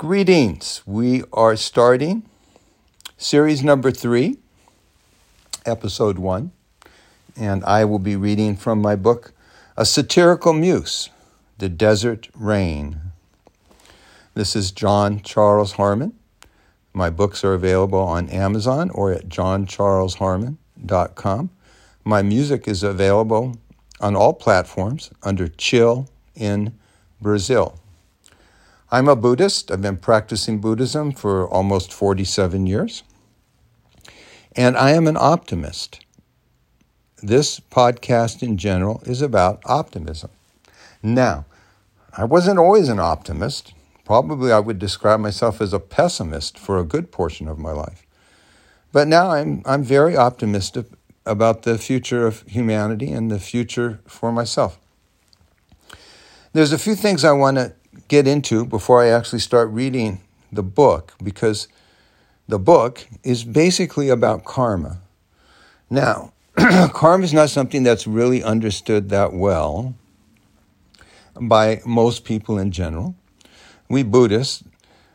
Greetings. 0.00 0.80
We 0.86 1.24
are 1.30 1.56
starting 1.56 2.22
series 3.18 3.62
number 3.62 3.90
three, 3.90 4.38
episode 5.66 6.18
one, 6.18 6.52
and 7.36 7.62
I 7.64 7.84
will 7.84 7.98
be 7.98 8.16
reading 8.16 8.56
from 8.56 8.80
my 8.80 8.96
book, 8.96 9.34
A 9.76 9.84
Satirical 9.84 10.54
Muse 10.54 11.10
The 11.58 11.68
Desert 11.68 12.30
Rain. 12.34 13.12
This 14.32 14.56
is 14.56 14.72
John 14.72 15.20
Charles 15.20 15.72
Harmon. 15.72 16.14
My 16.94 17.10
books 17.10 17.44
are 17.44 17.52
available 17.52 18.00
on 18.00 18.30
Amazon 18.30 18.88
or 18.88 19.12
at 19.12 19.28
johncharlesharmon.com. 19.28 21.50
My 22.04 22.22
music 22.22 22.66
is 22.66 22.82
available 22.82 23.58
on 24.00 24.16
all 24.16 24.32
platforms 24.32 25.10
under 25.22 25.46
Chill 25.46 26.08
in 26.34 26.72
Brazil. 27.20 27.79
I'm 28.92 29.06
a 29.06 29.14
Buddhist. 29.14 29.70
I've 29.70 29.82
been 29.82 29.98
practicing 29.98 30.58
Buddhism 30.60 31.12
for 31.12 31.48
almost 31.48 31.92
47 31.92 32.66
years. 32.66 33.04
And 34.56 34.76
I 34.76 34.90
am 34.90 35.06
an 35.06 35.16
optimist. 35.16 36.04
This 37.22 37.60
podcast 37.60 38.42
in 38.42 38.56
general 38.56 39.00
is 39.06 39.22
about 39.22 39.62
optimism. 39.64 40.30
Now, 41.04 41.44
I 42.16 42.24
wasn't 42.24 42.58
always 42.58 42.88
an 42.88 42.98
optimist. 42.98 43.74
Probably 44.04 44.50
I 44.50 44.58
would 44.58 44.80
describe 44.80 45.20
myself 45.20 45.60
as 45.60 45.72
a 45.72 45.78
pessimist 45.78 46.58
for 46.58 46.76
a 46.76 46.84
good 46.84 47.12
portion 47.12 47.46
of 47.46 47.60
my 47.60 47.70
life. 47.70 48.04
But 48.90 49.06
now 49.06 49.30
I'm, 49.30 49.62
I'm 49.66 49.84
very 49.84 50.16
optimistic 50.16 50.86
about 51.24 51.62
the 51.62 51.78
future 51.78 52.26
of 52.26 52.42
humanity 52.48 53.12
and 53.12 53.30
the 53.30 53.38
future 53.38 54.00
for 54.08 54.32
myself. 54.32 54.80
There's 56.52 56.72
a 56.72 56.78
few 56.78 56.96
things 56.96 57.24
I 57.24 57.30
want 57.30 57.58
to 57.58 57.72
get 58.08 58.26
into 58.26 58.64
before 58.64 59.02
I 59.02 59.08
actually 59.08 59.40
start 59.40 59.70
reading 59.70 60.20
the 60.52 60.62
book 60.62 61.14
because 61.22 61.68
the 62.48 62.58
book 62.58 63.06
is 63.22 63.44
basically 63.44 64.08
about 64.08 64.44
karma. 64.44 64.98
Now, 65.88 66.32
karma 66.92 67.24
is 67.24 67.32
not 67.32 67.50
something 67.50 67.82
that's 67.82 68.06
really 68.06 68.42
understood 68.42 69.08
that 69.10 69.32
well 69.32 69.94
by 71.40 71.80
most 71.84 72.24
people 72.24 72.58
in 72.58 72.70
general. 72.72 73.14
We 73.88 74.02
Buddhists 74.02 74.64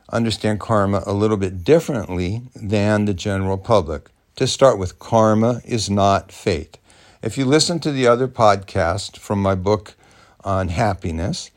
understand 0.09 0.59
karma 0.59 1.03
a 1.05 1.14
little 1.14 1.38
bit 1.38 1.64
differently 1.64 2.44
than 2.55 3.05
the 3.05 3.14
general 3.14 3.58
public. 3.58 4.09
To 4.38 4.47
start 4.47 4.77
with, 4.77 4.99
karma 4.99 5.61
is 5.66 5.89
not 5.89 6.31
fate. 6.31 6.77
If 7.21 7.38
you 7.38 7.45
listen 7.45 7.80
to 7.80 7.92
the 7.92 8.08
other 8.08 8.27
podcast 8.27 9.17
from 9.17 9.42
my 9.42 9.55
book 9.55 9.95
on 10.44 10.67
happiness, 10.69 11.52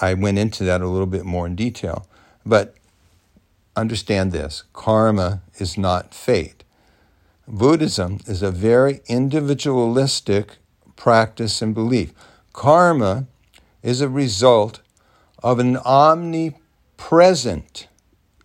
I 0.00 0.14
went 0.14 0.38
into 0.38 0.64
that 0.64 0.80
a 0.80 0.86
little 0.86 1.06
bit 1.06 1.24
more 1.24 1.46
in 1.46 1.56
detail. 1.56 2.06
But 2.44 2.74
understand 3.76 4.32
this 4.32 4.64
karma 4.72 5.42
is 5.58 5.76
not 5.78 6.14
fate. 6.14 6.64
Buddhism 7.46 8.20
is 8.26 8.42
a 8.42 8.50
very 8.50 9.00
individualistic 9.06 10.58
practice 10.96 11.62
and 11.62 11.74
belief. 11.74 12.12
Karma 12.52 13.26
is 13.82 14.00
a 14.00 14.08
result 14.08 14.80
of 15.42 15.58
an 15.58 15.76
omnipresent 15.78 16.58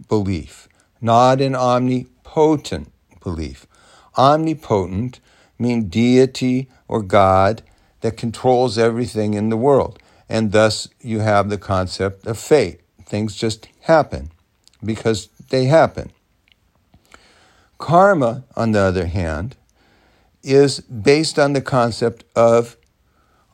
belief, 0.08 0.68
not 1.02 1.42
an 1.42 1.56
omnipotent 1.56 2.92
belief. 3.22 3.68
Omnipotent 4.18 5.20
means 5.58 5.86
deity 5.86 6.70
or 6.88 7.02
God 7.02 7.64
that 8.02 8.18
controls 8.18 8.78
everything 8.78 9.34
in 9.34 9.50
the 9.50 9.58
world. 9.58 9.98
And 10.34 10.52
thus 10.52 10.90
you 11.00 11.20
have 11.20 11.50
the 11.50 11.60
concept 11.60 12.26
of 12.26 12.40
fate. 12.40 12.82
Things 13.06 13.36
just 13.36 13.68
happen 13.82 14.32
because 14.84 15.30
they 15.50 15.66
happen. 15.66 16.12
Karma, 17.78 18.44
on 18.56 18.72
the 18.72 18.80
other 18.80 19.06
hand, 19.06 19.56
is 20.42 20.80
based 20.80 21.38
on 21.38 21.54
the 21.54 21.62
concept 21.62 22.24
of 22.36 22.78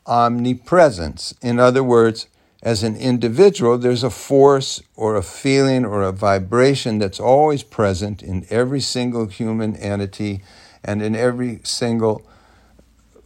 omnipresence. 0.06 1.34
In 1.42 1.58
other 1.58 1.84
words, 1.84 2.28
as 2.62 2.82
an 2.82 2.96
individual, 2.96 3.76
there's 3.76 4.02
a 4.02 4.08
force 4.08 4.82
or 4.96 5.16
a 5.16 5.22
feeling 5.22 5.84
or 5.84 6.02
a 6.02 6.12
vibration 6.12 6.96
that's 6.96 7.20
always 7.20 7.62
present 7.62 8.22
in 8.22 8.46
every 8.48 8.80
single 8.80 9.26
human 9.26 9.76
entity 9.76 10.40
and 10.82 11.02
in 11.02 11.14
every 11.14 11.60
single 11.62 12.26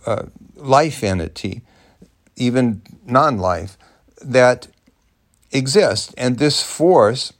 uh, 0.06 0.24
life 0.56 1.04
entity 1.04 1.62
even 2.36 2.82
non 3.04 3.38
life, 3.38 3.76
that 4.22 4.68
exist. 5.52 6.14
And 6.18 6.38
this 6.38 6.62
force, 6.62 7.32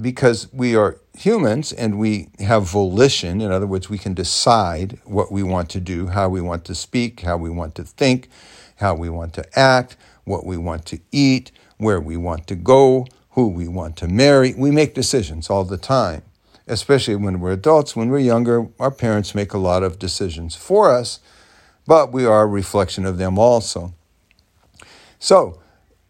because 0.00 0.52
we 0.52 0.76
are 0.76 0.98
humans 1.14 1.72
and 1.72 1.98
we 1.98 2.28
have 2.38 2.64
volition, 2.64 3.40
in 3.40 3.50
other 3.50 3.66
words, 3.66 3.90
we 3.90 3.98
can 3.98 4.14
decide 4.14 4.98
what 5.04 5.32
we 5.32 5.42
want 5.42 5.68
to 5.70 5.80
do, 5.80 6.08
how 6.08 6.28
we 6.28 6.40
want 6.40 6.64
to 6.66 6.74
speak, 6.74 7.20
how 7.20 7.36
we 7.36 7.50
want 7.50 7.74
to 7.74 7.84
think, 7.84 8.28
how 8.76 8.94
we 8.94 9.08
want 9.10 9.34
to 9.34 9.58
act, 9.58 9.96
what 10.24 10.46
we 10.46 10.56
want 10.56 10.86
to 10.86 10.98
eat, 11.12 11.50
where 11.78 12.00
we 12.00 12.16
want 12.16 12.46
to 12.46 12.54
go, 12.54 13.06
who 13.30 13.48
we 13.48 13.68
want 13.68 13.96
to 13.96 14.08
marry. 14.08 14.54
We 14.54 14.70
make 14.70 14.94
decisions 14.94 15.50
all 15.50 15.64
the 15.64 15.76
time, 15.78 16.22
especially 16.66 17.16
when 17.16 17.40
we're 17.40 17.52
adults. 17.52 17.96
When 17.96 18.08
we're 18.08 18.18
younger, 18.18 18.68
our 18.78 18.90
parents 18.90 19.34
make 19.34 19.52
a 19.52 19.58
lot 19.58 19.82
of 19.82 19.98
decisions 19.98 20.54
for 20.56 20.90
us, 20.90 21.20
but 21.86 22.12
we 22.12 22.24
are 22.24 22.42
a 22.42 22.46
reflection 22.46 23.04
of 23.06 23.18
them 23.18 23.38
also. 23.38 23.94
So 25.20 25.60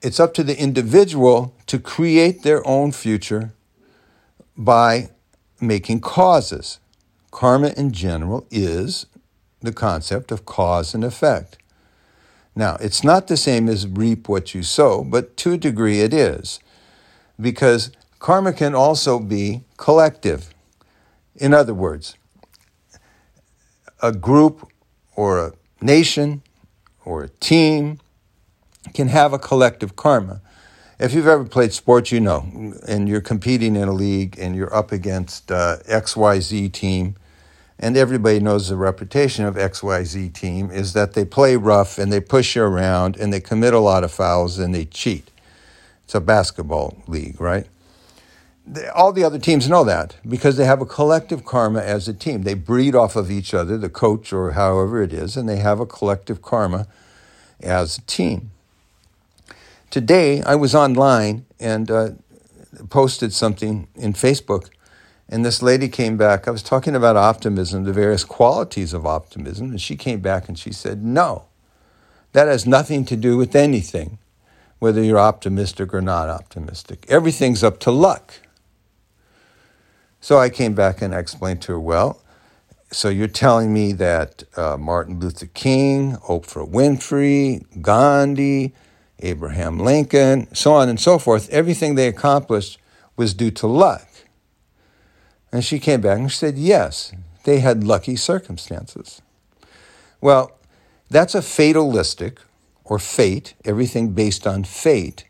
it's 0.00 0.20
up 0.20 0.32
to 0.34 0.44
the 0.44 0.58
individual 0.58 1.54
to 1.66 1.78
create 1.78 2.42
their 2.42 2.66
own 2.66 2.92
future 2.92 3.52
by 4.56 5.10
making 5.60 6.00
causes. 6.00 6.78
Karma 7.30 7.74
in 7.76 7.92
general 7.92 8.46
is 8.50 9.06
the 9.60 9.72
concept 9.72 10.32
of 10.32 10.46
cause 10.46 10.94
and 10.94 11.04
effect. 11.04 11.58
Now, 12.54 12.76
it's 12.80 13.04
not 13.04 13.26
the 13.26 13.36
same 13.36 13.68
as 13.68 13.86
reap 13.86 14.28
what 14.28 14.54
you 14.54 14.62
sow, 14.62 15.04
but 15.04 15.36
to 15.38 15.52
a 15.52 15.58
degree 15.58 16.00
it 16.00 16.14
is, 16.14 16.60
because 17.40 17.90
karma 18.18 18.52
can 18.52 18.74
also 18.74 19.18
be 19.18 19.64
collective. 19.76 20.54
In 21.36 21.52
other 21.52 21.74
words, 21.74 22.16
a 24.02 24.12
group 24.12 24.68
or 25.14 25.38
a 25.38 25.52
nation 25.80 26.42
or 27.04 27.24
a 27.24 27.28
team 27.28 28.00
can 28.94 29.08
have 29.08 29.32
a 29.32 29.38
collective 29.38 29.96
karma. 29.96 30.40
If 30.98 31.14
you've 31.14 31.26
ever 31.26 31.44
played 31.44 31.72
sports, 31.72 32.12
you 32.12 32.20
know, 32.20 32.74
and 32.86 33.08
you're 33.08 33.20
competing 33.20 33.74
in 33.76 33.88
a 33.88 33.92
league 33.92 34.38
and 34.38 34.54
you're 34.54 34.74
up 34.74 34.92
against 34.92 35.50
uh, 35.50 35.78
XYZ 35.88 36.72
team, 36.72 37.16
and 37.78 37.96
everybody 37.96 38.38
knows 38.38 38.68
the 38.68 38.76
reputation 38.76 39.46
of 39.46 39.54
XYZ 39.54 40.34
team 40.34 40.70
is 40.70 40.92
that 40.92 41.14
they 41.14 41.24
play 41.24 41.56
rough 41.56 41.96
and 41.98 42.12
they 42.12 42.20
push 42.20 42.54
you 42.54 42.62
around 42.62 43.16
and 43.16 43.32
they 43.32 43.40
commit 43.40 43.72
a 43.72 43.78
lot 43.78 44.04
of 44.04 44.12
fouls 44.12 44.58
and 44.58 44.74
they 44.74 44.84
cheat. 44.84 45.30
It's 46.04 46.14
a 46.14 46.20
basketball 46.20 47.02
league, 47.06 47.40
right? 47.40 47.66
All 48.94 49.12
the 49.12 49.24
other 49.24 49.38
teams 49.38 49.68
know 49.68 49.82
that 49.84 50.16
because 50.28 50.58
they 50.58 50.66
have 50.66 50.82
a 50.82 50.86
collective 50.86 51.46
karma 51.46 51.80
as 51.80 52.06
a 52.06 52.12
team. 52.12 52.42
They 52.42 52.52
breed 52.54 52.94
off 52.94 53.16
of 53.16 53.30
each 53.30 53.54
other, 53.54 53.78
the 53.78 53.88
coach 53.88 54.30
or 54.30 54.52
however 54.52 55.02
it 55.02 55.14
is, 55.14 55.38
and 55.38 55.48
they 55.48 55.56
have 55.56 55.80
a 55.80 55.86
collective 55.86 56.42
karma 56.42 56.86
as 57.60 57.96
a 57.96 58.02
team. 58.02 58.50
Today, 59.90 60.40
I 60.42 60.54
was 60.54 60.72
online 60.72 61.46
and 61.58 61.90
uh, 61.90 62.10
posted 62.90 63.32
something 63.32 63.88
in 63.96 64.12
Facebook, 64.12 64.70
and 65.28 65.44
this 65.44 65.62
lady 65.62 65.88
came 65.88 66.16
back. 66.16 66.46
I 66.46 66.52
was 66.52 66.62
talking 66.62 66.94
about 66.94 67.16
optimism, 67.16 67.82
the 67.82 67.92
various 67.92 68.22
qualities 68.22 68.92
of 68.92 69.04
optimism, 69.04 69.70
and 69.70 69.80
she 69.80 69.96
came 69.96 70.20
back 70.20 70.48
and 70.48 70.56
she 70.56 70.72
said, 70.72 71.04
No, 71.04 71.46
that 72.34 72.46
has 72.46 72.68
nothing 72.68 73.04
to 73.06 73.16
do 73.16 73.36
with 73.36 73.56
anything, 73.56 74.18
whether 74.78 75.02
you're 75.02 75.18
optimistic 75.18 75.92
or 75.92 76.00
not 76.00 76.28
optimistic. 76.28 77.04
Everything's 77.08 77.64
up 77.64 77.80
to 77.80 77.90
luck. 77.90 78.34
So 80.20 80.38
I 80.38 80.50
came 80.50 80.74
back 80.74 81.02
and 81.02 81.12
I 81.12 81.18
explained 81.18 81.62
to 81.62 81.72
her, 81.72 81.80
Well, 81.80 82.22
so 82.92 83.08
you're 83.08 83.26
telling 83.26 83.74
me 83.74 83.92
that 83.94 84.44
uh, 84.56 84.76
Martin 84.76 85.18
Luther 85.18 85.46
King, 85.46 86.12
Oprah 86.28 86.70
Winfrey, 86.70 87.64
Gandhi, 87.82 88.72
Abraham 89.20 89.78
Lincoln, 89.78 90.52
so 90.54 90.72
on 90.72 90.88
and 90.88 90.98
so 90.98 91.18
forth, 91.18 91.48
everything 91.50 91.94
they 91.94 92.08
accomplished 92.08 92.78
was 93.16 93.34
due 93.34 93.50
to 93.52 93.66
luck. 93.66 94.06
And 95.52 95.64
she 95.64 95.78
came 95.78 96.00
back 96.00 96.18
and 96.18 96.30
she 96.30 96.38
said, 96.38 96.56
yes, 96.56 97.12
they 97.44 97.60
had 97.60 97.84
lucky 97.84 98.16
circumstances. 98.16 99.20
Well, 100.20 100.52
that's 101.08 101.34
a 101.34 101.42
fatalistic 101.42 102.40
or 102.84 102.98
fate, 102.98 103.54
everything 103.64 104.12
based 104.12 104.46
on 104.46 104.64
fate 104.64 105.24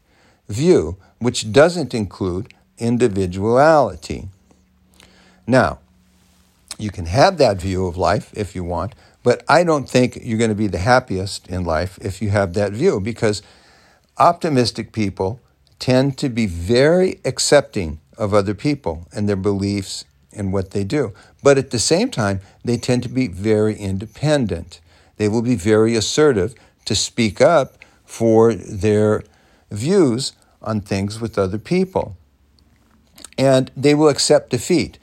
view, 0.48 0.96
which 1.19 1.52
doesn't 1.52 1.94
include 1.94 2.52
individuality. 2.78 4.28
Now, 5.46 5.78
you 6.78 6.90
can 6.90 7.06
have 7.06 7.38
that 7.38 7.60
view 7.60 7.86
of 7.86 7.96
life 7.96 8.32
if 8.34 8.54
you 8.54 8.64
want, 8.64 8.94
but 9.22 9.44
I 9.48 9.64
don't 9.64 9.88
think 9.88 10.19
you're 10.22 10.38
going 10.38 10.50
to 10.50 10.56
be 10.56 10.66
the 10.66 10.78
happiest 10.78 11.46
in 11.48 11.64
life 11.64 11.98
if 12.00 12.22
you 12.22 12.31
have 12.31 12.54
that 12.54 12.72
view 12.72 13.00
because 13.00 13.43
optimistic 14.20 14.93
people 14.93 15.40
tend 15.78 16.19
to 16.19 16.28
be 16.28 16.46
very 16.46 17.20
accepting 17.25 17.99
of 18.19 18.34
other 18.34 18.55
people 18.55 19.08
and 19.12 19.28
their 19.28 19.34
beliefs 19.34 20.05
and 20.32 20.52
what 20.52 20.70
they 20.70 20.84
do. 20.84 21.12
But 21.43 21.58
at 21.58 21.70
the 21.70 21.78
same 21.78 22.11
time, 22.11 22.40
they 22.62 22.76
tend 22.76 23.02
to 23.05 23.08
be 23.08 23.26
very 23.26 23.75
independent. 23.75 24.81
They 25.17 25.28
will 25.28 25.43
be 25.43 25.56
very 25.56 25.96
assertive 25.96 26.55
to 26.84 26.94
speak 26.94 27.40
up 27.40 27.78
for 28.05 28.55
their 28.55 29.22
views 29.70 30.34
on 30.62 30.82
things 30.82 31.19
with 31.19 31.38
other 31.38 31.58
people. 31.58 32.17
And 33.38 33.70
they 33.75 33.94
will 33.94 34.08
accept 34.08 34.50
defeat. 34.50 34.99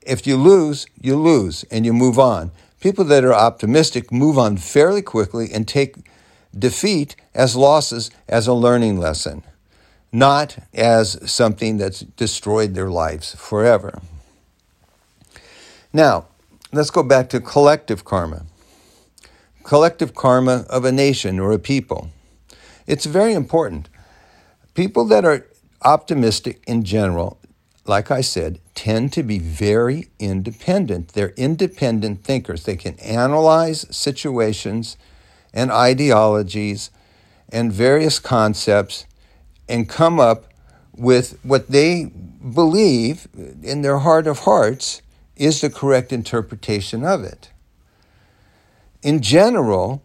If 0.00 0.26
you 0.26 0.36
lose, 0.36 0.86
you 0.98 1.16
lose 1.16 1.64
and 1.64 1.84
you 1.84 1.92
move 1.92 2.18
on. 2.18 2.52
People 2.80 3.04
that 3.04 3.24
are 3.24 3.34
optimistic 3.34 4.10
move 4.10 4.38
on 4.38 4.56
fairly 4.56 5.02
quickly 5.02 5.50
and 5.52 5.68
take 5.68 5.96
defeat 6.56 7.16
as 7.34 7.56
losses 7.56 8.10
as 8.28 8.46
a 8.46 8.54
learning 8.54 8.98
lesson, 8.98 9.42
not 10.12 10.58
as 10.74 11.18
something 11.30 11.76
that's 11.76 12.00
destroyed 12.00 12.74
their 12.74 12.90
lives 12.90 13.34
forever. 13.34 14.00
Now, 15.92 16.26
let's 16.72 16.90
go 16.90 17.02
back 17.02 17.28
to 17.30 17.40
collective 17.40 18.04
karma. 18.04 18.44
Collective 19.62 20.14
karma 20.14 20.64
of 20.68 20.84
a 20.84 20.92
nation 20.92 21.38
or 21.38 21.52
a 21.52 21.58
people. 21.58 22.10
It's 22.86 23.06
very 23.06 23.34
important. 23.34 23.88
People 24.74 25.04
that 25.06 25.24
are 25.24 25.46
optimistic 25.82 26.62
in 26.66 26.84
general, 26.84 27.38
like 27.86 28.10
I 28.10 28.20
said, 28.20 28.60
tend 28.74 29.12
to 29.12 29.22
be 29.22 29.38
very 29.38 30.08
independent. 30.18 31.08
They're 31.08 31.34
independent 31.36 32.24
thinkers. 32.24 32.64
They 32.64 32.76
can 32.76 32.98
analyze 33.00 33.86
situations 33.94 34.96
and 35.52 35.70
ideologies 35.70 36.90
and 37.48 37.72
various 37.72 38.18
concepts 38.18 39.06
and 39.68 39.88
come 39.88 40.20
up 40.20 40.46
with 40.96 41.38
what 41.42 41.68
they 41.68 42.04
believe 42.54 43.28
in 43.62 43.82
their 43.82 43.98
heart 43.98 44.26
of 44.26 44.40
hearts 44.40 45.02
is 45.36 45.60
the 45.60 45.70
correct 45.70 46.12
interpretation 46.12 47.04
of 47.04 47.24
it. 47.24 47.50
In 49.02 49.22
general, 49.22 50.02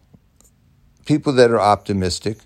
people 1.05 1.33
that 1.33 1.51
are 1.51 1.59
optimistic 1.59 2.37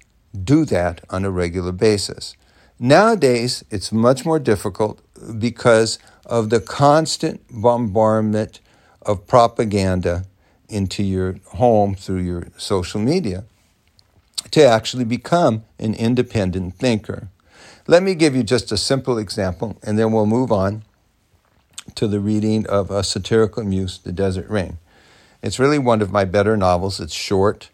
do 0.43 0.65
that 0.65 1.03
on 1.09 1.25
a 1.25 1.29
regular 1.29 1.71
basis. 1.71 2.35
Nowadays, 2.79 3.63
it's 3.69 3.91
much 3.91 4.25
more 4.25 4.39
difficult 4.39 5.01
because 5.37 5.99
of 6.25 6.49
the 6.49 6.59
constant 6.59 7.41
bombardment 7.49 8.59
of 9.01 9.27
propaganda 9.27 10.25
into 10.69 11.03
your 11.03 11.37
home 11.53 11.95
through 11.95 12.21
your 12.21 12.47
social 12.57 12.99
media 12.99 13.43
to 14.51 14.65
actually 14.65 15.03
become 15.03 15.63
an 15.77 15.93
independent 15.93 16.75
thinker. 16.75 17.29
Let 17.87 18.03
me 18.03 18.15
give 18.15 18.35
you 18.35 18.43
just 18.43 18.71
a 18.71 18.77
simple 18.77 19.17
example 19.17 19.77
and 19.83 19.97
then 19.97 20.11
we'll 20.11 20.25
move 20.25 20.51
on 20.51 20.83
to 21.95 22.07
the 22.07 22.19
reading 22.19 22.67
of 22.67 22.91
a 22.91 23.03
satirical 23.03 23.63
muse, 23.63 23.99
The 23.99 24.11
Desert 24.11 24.49
Rain. 24.49 24.77
It's 25.41 25.59
really 25.59 25.79
one 25.79 26.01
of 26.01 26.11
my 26.11 26.25
better 26.25 26.55
novels. 26.55 26.99
It's 26.99 27.13
short 27.13 27.69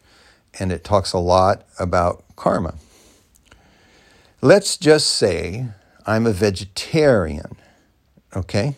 and 0.59 0.71
it 0.71 0.83
talks 0.83 1.13
a 1.13 1.19
lot 1.19 1.65
about 1.79 2.23
karma. 2.35 2.75
Let's 4.41 4.77
just 4.77 5.07
say 5.07 5.67
I'm 6.05 6.27
a 6.27 6.31
vegetarian, 6.31 7.57
okay? 8.35 8.77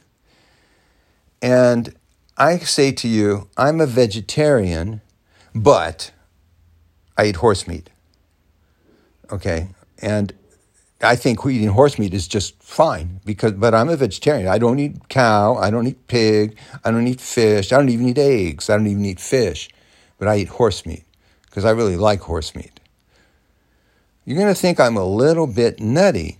And 1.41 1.93
I 2.37 2.59
say 2.59 2.91
to 2.91 3.07
you, 3.07 3.49
I'm 3.57 3.81
a 3.81 3.87
vegetarian, 3.87 5.01
but 5.55 6.11
I 7.17 7.25
eat 7.25 7.37
horse 7.37 7.67
meat. 7.67 7.89
Okay? 9.31 9.69
And 9.99 10.33
I 11.01 11.15
think 11.15 11.45
eating 11.45 11.69
horse 11.69 11.97
meat 11.97 12.13
is 12.13 12.27
just 12.27 12.61
fine 12.61 13.21
because 13.25 13.53
but 13.53 13.73
I'm 13.73 13.89
a 13.89 13.95
vegetarian. 13.95 14.47
I 14.47 14.59
don't 14.59 14.79
eat 14.79 15.09
cow, 15.09 15.55
I 15.55 15.71
don't 15.71 15.87
eat 15.87 16.07
pig, 16.07 16.57
I 16.83 16.91
don't 16.91 17.07
eat 17.07 17.21
fish, 17.21 17.71
I 17.71 17.77
don't 17.77 17.89
even 17.89 18.09
eat 18.09 18.17
eggs, 18.17 18.69
I 18.69 18.77
don't 18.77 18.87
even 18.87 19.05
eat 19.05 19.19
fish. 19.19 19.69
But 20.19 20.27
I 20.27 20.37
eat 20.37 20.49
horse 20.49 20.85
meat 20.85 21.05
because 21.45 21.65
I 21.65 21.71
really 21.71 21.97
like 21.97 22.21
horse 22.21 22.55
meat. 22.55 22.79
You're 24.25 24.37
going 24.37 24.53
to 24.53 24.59
think 24.59 24.79
I'm 24.79 24.97
a 24.97 25.05
little 25.05 25.47
bit 25.47 25.79
nutty, 25.79 26.39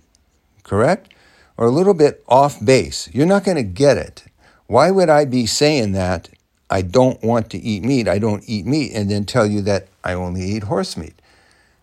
correct? 0.62 1.12
Or 1.56 1.66
a 1.66 1.70
little 1.70 1.94
bit 1.94 2.22
off 2.28 2.64
base. 2.64 3.08
You're 3.12 3.26
not 3.26 3.44
going 3.44 3.56
to 3.56 3.62
get 3.62 3.96
it. 3.96 4.24
Why 4.68 4.90
would 4.90 5.08
I 5.08 5.24
be 5.24 5.46
saying 5.46 5.92
that 5.92 6.28
I 6.68 6.82
don't 6.82 7.22
want 7.24 7.48
to 7.50 7.58
eat 7.58 7.82
meat, 7.82 8.06
I 8.06 8.18
don't 8.18 8.44
eat 8.46 8.66
meat, 8.66 8.92
and 8.94 9.10
then 9.10 9.24
tell 9.24 9.46
you 9.46 9.62
that 9.62 9.88
I 10.04 10.12
only 10.12 10.42
eat 10.42 10.64
horse 10.64 10.94
meat? 10.94 11.14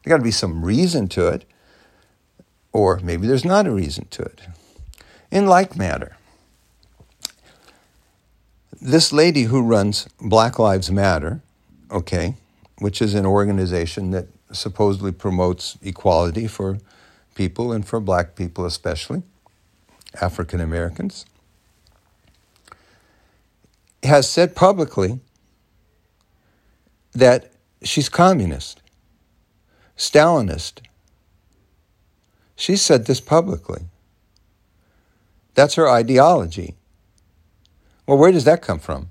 There 0.03 0.11
got 0.11 0.17
to 0.17 0.23
be 0.23 0.29
some 0.29 0.63
reason 0.63 1.07
to 1.09 1.27
it, 1.29 1.45
or 2.71 2.99
maybe 2.99 3.25
there's 3.25 3.43
not 3.43 3.65
a 3.65 3.71
reason 3.71 4.05
to 4.11 4.21
it. 4.21 4.41
In 5.31 5.47
like 5.47 5.75
manner, 5.75 6.15
this 8.79 9.11
lady 9.11 9.43
who 9.43 9.63
runs 9.63 10.07
Black 10.21 10.59
Lives 10.59 10.91
Matter, 10.91 11.41
okay, 11.89 12.35
which 12.77 13.01
is 13.01 13.15
an 13.15 13.25
organization 13.25 14.11
that 14.11 14.27
supposedly 14.51 15.11
promotes 15.11 15.75
equality 15.81 16.45
for 16.45 16.77
people 17.33 17.71
and 17.71 17.87
for 17.87 17.99
black 17.99 18.35
people 18.35 18.63
especially, 18.63 19.23
African 20.21 20.61
Americans 20.61 21.25
has 24.05 24.29
said 24.29 24.55
publicly 24.55 25.19
that 27.13 27.51
she's 27.83 28.09
communist, 28.09 28.81
Stalinist. 29.97 30.81
She 32.55 32.75
said 32.75 33.05
this 33.05 33.21
publicly. 33.21 33.81
That's 35.53 35.75
her 35.75 35.89
ideology. 35.89 36.75
Well, 38.05 38.17
where 38.17 38.31
does 38.31 38.43
that 38.43 38.61
come 38.61 38.79
from? 38.79 39.09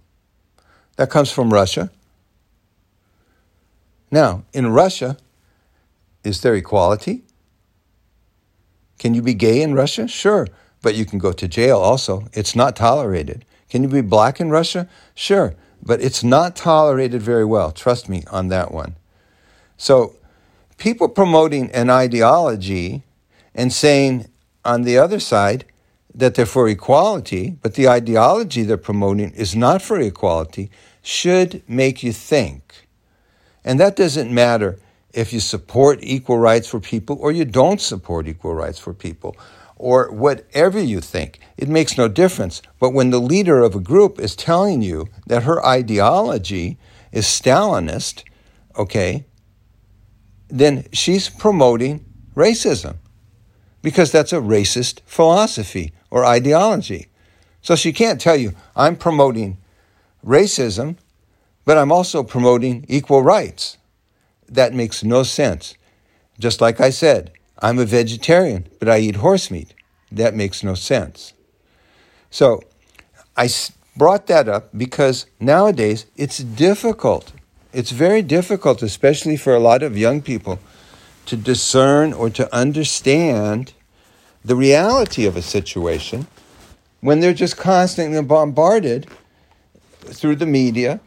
That 0.97 1.11
comes 1.11 1.31
from 1.31 1.53
Russia. 1.53 1.91
Now, 4.11 4.45
in 4.53 4.69
Russia, 4.69 5.17
is 6.23 6.41
there 6.43 6.55
equality? 6.55 7.25
Can 8.99 9.15
you 9.15 9.23
be 9.23 9.35
gay 9.35 9.61
in 9.61 9.75
Russia? 9.75 10.07
Sure, 10.07 10.47
but 10.83 10.95
you 10.95 11.05
can 11.05 11.19
go 11.19 11.33
to 11.33 11.49
jail 11.49 11.79
also. 11.79 12.29
It's 12.33 12.55
not 12.55 12.77
tolerated. 12.77 13.45
Can 13.71 13.83
you 13.83 13.89
be 13.89 14.01
black 14.01 14.41
in 14.41 14.51
Russia? 14.51 14.89
Sure, 15.15 15.55
but 15.83 16.01
it's 16.01 16.23
not 16.23 16.57
tolerated 16.57 17.23
very 17.23 17.45
well. 17.45 17.73
Trust 17.73 18.09
me 18.09 18.25
on 18.31 18.49
that 18.49 18.73
one. 18.73 18.97
So, 19.77 20.17
people 20.77 21.09
promoting 21.09 21.71
an 21.73 21.91
ideology 21.91 23.03
and 23.55 23.73
saying 23.73 24.29
on 24.65 24.83
the 24.83 24.99
other 24.99 25.21
side 25.21 25.65
that 26.15 26.35
they're 26.35 26.47
for 26.47 26.69
equality, 26.69 27.57
but 27.63 27.75
the 27.75 27.89
ideology 27.89 28.63
they're 28.63 28.77
promoting 28.77 29.31
is 29.33 29.57
not 29.57 29.83
for 29.83 30.01
equality, 30.01 30.71
should 31.03 31.63
make 31.69 32.03
you 32.03 32.13
think. 32.13 32.87
And 33.65 33.81
that 33.81 33.97
doesn't 33.97 34.33
matter 34.33 34.79
if 35.13 35.33
you 35.33 35.41
support 35.41 35.99
equal 36.03 36.39
rights 36.39 36.69
for 36.69 36.81
people 36.81 37.17
or 37.21 37.33
you 37.33 37.45
don't 37.45 37.81
support 37.81 38.27
equal 38.27 38.55
rights 38.55 38.79
for 38.79 38.93
people 38.93 39.37
or 39.77 40.11
whatever 40.11 40.81
you 40.81 41.01
think. 41.01 41.41
It 41.57 41.69
makes 41.69 41.99
no 41.99 42.09
difference. 42.09 42.63
But 42.79 42.91
when 42.91 43.11
the 43.11 43.21
leader 43.21 43.63
of 43.63 43.75
a 43.75 43.81
group 43.81 44.19
is 44.19 44.37
telling 44.37 44.83
you 44.83 45.09
that 45.27 45.43
her 45.45 45.65
ideology 45.65 46.79
is 47.13 47.27
Stalinist, 47.27 48.25
okay, 48.77 49.25
then 50.49 50.87
she's 50.93 51.29
promoting 51.29 52.05
racism 52.35 52.97
because 53.83 54.11
that's 54.11 54.33
a 54.33 54.37
racist 54.37 55.01
philosophy 55.05 55.93
or 56.11 56.25
ideology. 56.25 57.09
So 57.61 57.77
she 57.77 57.93
can't 57.93 58.21
tell 58.21 58.37
you, 58.37 58.55
I'm 58.77 58.97
promoting 58.97 59.59
racism, 60.25 60.97
but 61.65 61.79
I'm 61.79 61.93
also 61.93 62.23
promoting 62.23 62.85
equal 62.89 63.23
rights. 63.23 63.79
That 64.49 64.75
makes 64.75 65.03
no 65.03 65.23
sense. 65.23 65.75
Just 66.39 66.61
like 66.61 66.81
I 66.81 66.91
said, 66.91 67.33
I'm 67.59 67.79
a 67.79 67.85
vegetarian, 67.85 68.69
but 68.79 68.89
I 68.89 68.99
eat 68.99 69.17
horse 69.17 69.51
meat. 69.51 69.75
That 70.11 70.35
makes 70.35 70.63
no 70.63 70.75
sense. 70.75 71.33
So 72.31 72.63
I 73.37 73.49
brought 73.97 74.27
that 74.27 74.49
up 74.49 74.71
because 74.77 75.27
nowadays 75.41 76.07
it's 76.17 76.39
difficult. 76.39 77.33
It's 77.73 77.91
very 77.91 78.23
difficult, 78.23 78.83
especially 78.83 79.37
for 79.37 79.55
a 79.55 79.61
lot 79.61 79.83
of 79.83 79.97
young 79.97 80.23
people, 80.23 80.59
to 81.27 81.37
discern 81.37 82.13
or 82.13 82.31
to 82.31 82.55
understand 82.55 83.73
the 84.45 84.57
reality 84.57 85.27
of 85.27 85.37
a 85.37 85.43
situation 85.43 86.27
when 87.01 87.21
they're 87.21 87.35
just 87.35 87.57
constantly 87.57 88.23
bombarded 88.23 89.07
through 90.01 90.37
the 90.37 90.47
media 90.47 91.01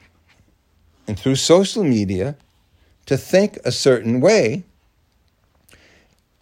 and 1.08 1.20
through 1.20 1.36
social 1.36 1.84
media 1.84 2.36
to 3.06 3.16
think 3.18 3.58
a 3.64 3.72
certain 3.72 4.20
way 4.20 4.64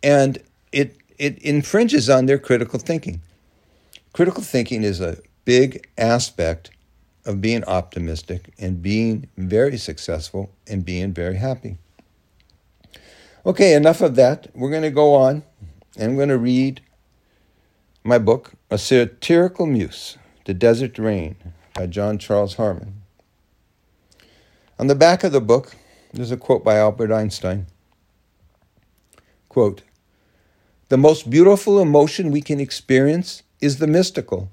and 0.06 0.38
it 0.72 0.96
it 1.18 1.40
infringes 1.40 2.10
on 2.10 2.28
their 2.28 2.38
critical 2.38 2.78
thinking. 2.78 3.22
Critical 4.14 4.44
thinking 4.44 4.84
is 4.84 5.02
a 5.02 5.18
big 5.46 5.90
aspect 5.98 6.70
of 7.26 7.42
being 7.42 7.64
optimistic 7.64 8.54
and 8.60 8.84
being 8.84 9.28
very 9.36 9.78
successful 9.78 10.52
and 10.68 10.86
being 10.86 11.12
very 11.12 11.38
happy. 11.38 11.78
Okay, 13.46 13.74
enough 13.74 14.02
of 14.02 14.16
that. 14.16 14.48
We're 14.54 14.70
going 14.70 14.84
to 14.84 14.92
go 14.92 15.16
on 15.16 15.44
and 15.98 16.12
I'm 16.12 16.16
going 16.16 16.30
to 16.30 16.38
read 16.38 16.82
my 18.04 18.20
book, 18.20 18.54
A 18.70 18.78
Satirical 18.78 19.66
Muse 19.66 20.18
The 20.46 20.54
Desert 20.54 21.00
Rain 21.00 21.36
by 21.74 21.88
John 21.88 22.20
Charles 22.20 22.56
Harmon. 22.56 23.02
On 24.78 24.88
the 24.88 24.96
back 24.96 25.24
of 25.24 25.32
the 25.32 25.42
book, 25.42 25.76
there's 26.14 26.32
a 26.32 26.38
quote 26.38 26.64
by 26.64 26.76
Albert 26.78 27.12
Einstein. 27.12 27.66
Quote, 29.50 29.82
the 30.90 30.98
most 30.98 31.30
beautiful 31.30 31.80
emotion 31.80 32.30
we 32.30 32.42
can 32.42 32.60
experience 32.60 33.42
is 33.60 33.80
the 33.80 33.88
mystical. 33.88 34.52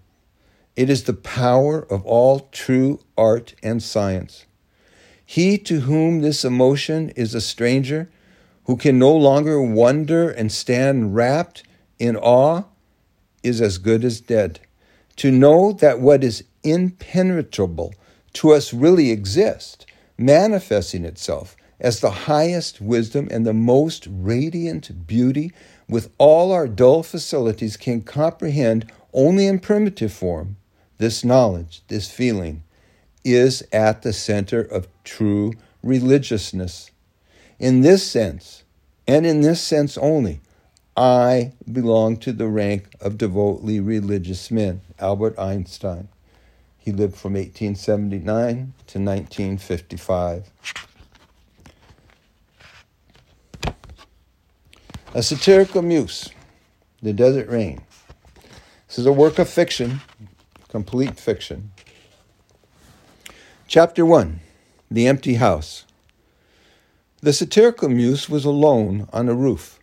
It 0.77 0.89
is 0.89 1.05
the 1.05 1.13
power 1.13 1.83
of 1.91 2.07
all 2.07 2.49
true 2.53 3.01
art 3.19 3.55
and 3.63 3.83
science. 3.83 4.47
He 5.27 5.59
to 5.59 5.81
whom 5.81 6.21
this 6.21 6.45
emotion 6.45 7.11
is 7.11 7.35
a 7.35 7.41
stranger, 7.41 8.11
who 8.65 8.77
can 8.77 8.99
no 8.99 9.15
longer 9.15 9.61
wonder 9.61 10.31
and 10.31 10.51
stand 10.51 11.15
rapt 11.15 11.65
in 11.99 12.17
awe, 12.17 12.65
is 13.43 13.61
as 13.61 13.77
good 13.77 14.03
as 14.03 14.21
dead. 14.21 14.61
To 15.17 15.31
know 15.31 15.73
that 15.73 16.01
what 16.01 16.25
is 16.25 16.45
impenetrable 16.63 17.93
to 18.35 18.53
us 18.53 18.73
really 18.73 19.11
exists, 19.11 19.85
manifesting 20.17 21.05
itself 21.05 21.57
as 21.83 22.01
the 22.01 22.11
highest 22.11 22.81
wisdom 22.81 23.29
and 23.31 23.45
the 23.45 23.53
most 23.53 24.07
radiant 24.11 25.07
beauty, 25.07 25.53
with 25.89 26.11
all 26.19 26.53
our 26.53 26.69
dull 26.69 27.03
facilities, 27.03 27.77
can 27.77 28.03
comprehend 28.03 28.91
only 29.13 29.47
in 29.47 29.59
primitive 29.59 30.13
form, 30.13 30.57
this 30.99 31.25
knowledge, 31.25 31.83
this 31.89 32.11
feeling, 32.11 32.63
is 33.25 33.63
at 33.73 34.03
the 34.03 34.13
center 34.13 34.61
of 34.61 34.89
true 35.05 35.53
religiousness. 35.83 36.91
In 37.59 37.83
this 37.83 38.09
sense, 38.09 38.65
and 39.07 39.27
in 39.27 39.41
this 39.41 39.61
sense 39.61 39.99
only, 39.99 40.41
I 40.97 41.53
belong 41.71 42.19
to 42.19 42.33
the 42.33 42.49
rank 42.49 42.95
of 43.01 43.19
devoutly 43.19 43.81
religious 43.81 44.51
men. 44.51 44.83
Albert 44.99 45.39
Einstein. 45.39 46.09
He 46.79 46.93
lived 46.93 47.17
from 47.17 47.35
1879 47.35 48.75
to 48.89 48.99
1955. 48.99 50.51
A 55.15 55.23
satirical 55.23 55.83
muse, 55.83 56.31
The 57.03 57.13
Desert 57.13 57.51
Rain. 57.51 57.83
This 58.89 58.99
is 58.99 59.05
a 59.05 59.13
work 59.13 59.39
of 59.39 59.47
fiction, 59.47 60.01
complete 60.69 61.21
fiction. 61.21 61.71
Chapter 63.69 64.07
1 64.07 64.41
The 64.91 65.07
Empty 65.07 65.35
House. 65.35 65.85
The 67.21 67.35
satirical 67.35 67.91
muse 67.91 68.31
was 68.31 68.47
alone 68.47 69.07
on 69.13 69.29
a 69.29 69.35
roof. 69.35 69.79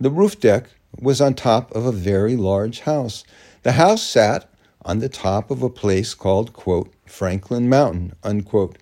The 0.00 0.10
roof 0.10 0.40
deck 0.40 0.70
was 1.00 1.20
on 1.20 1.34
top 1.34 1.72
of 1.76 1.86
a 1.86 1.92
very 1.92 2.34
large 2.34 2.80
house. 2.80 3.22
The 3.62 3.72
house 3.72 4.02
sat 4.02 4.50
on 4.84 4.98
the 4.98 5.08
top 5.08 5.52
of 5.52 5.62
a 5.62 5.70
place 5.70 6.14
called, 6.14 6.52
quote, 6.52 6.92
Franklin 7.06 7.68
Mountain, 7.68 8.14
unquote. 8.24 8.76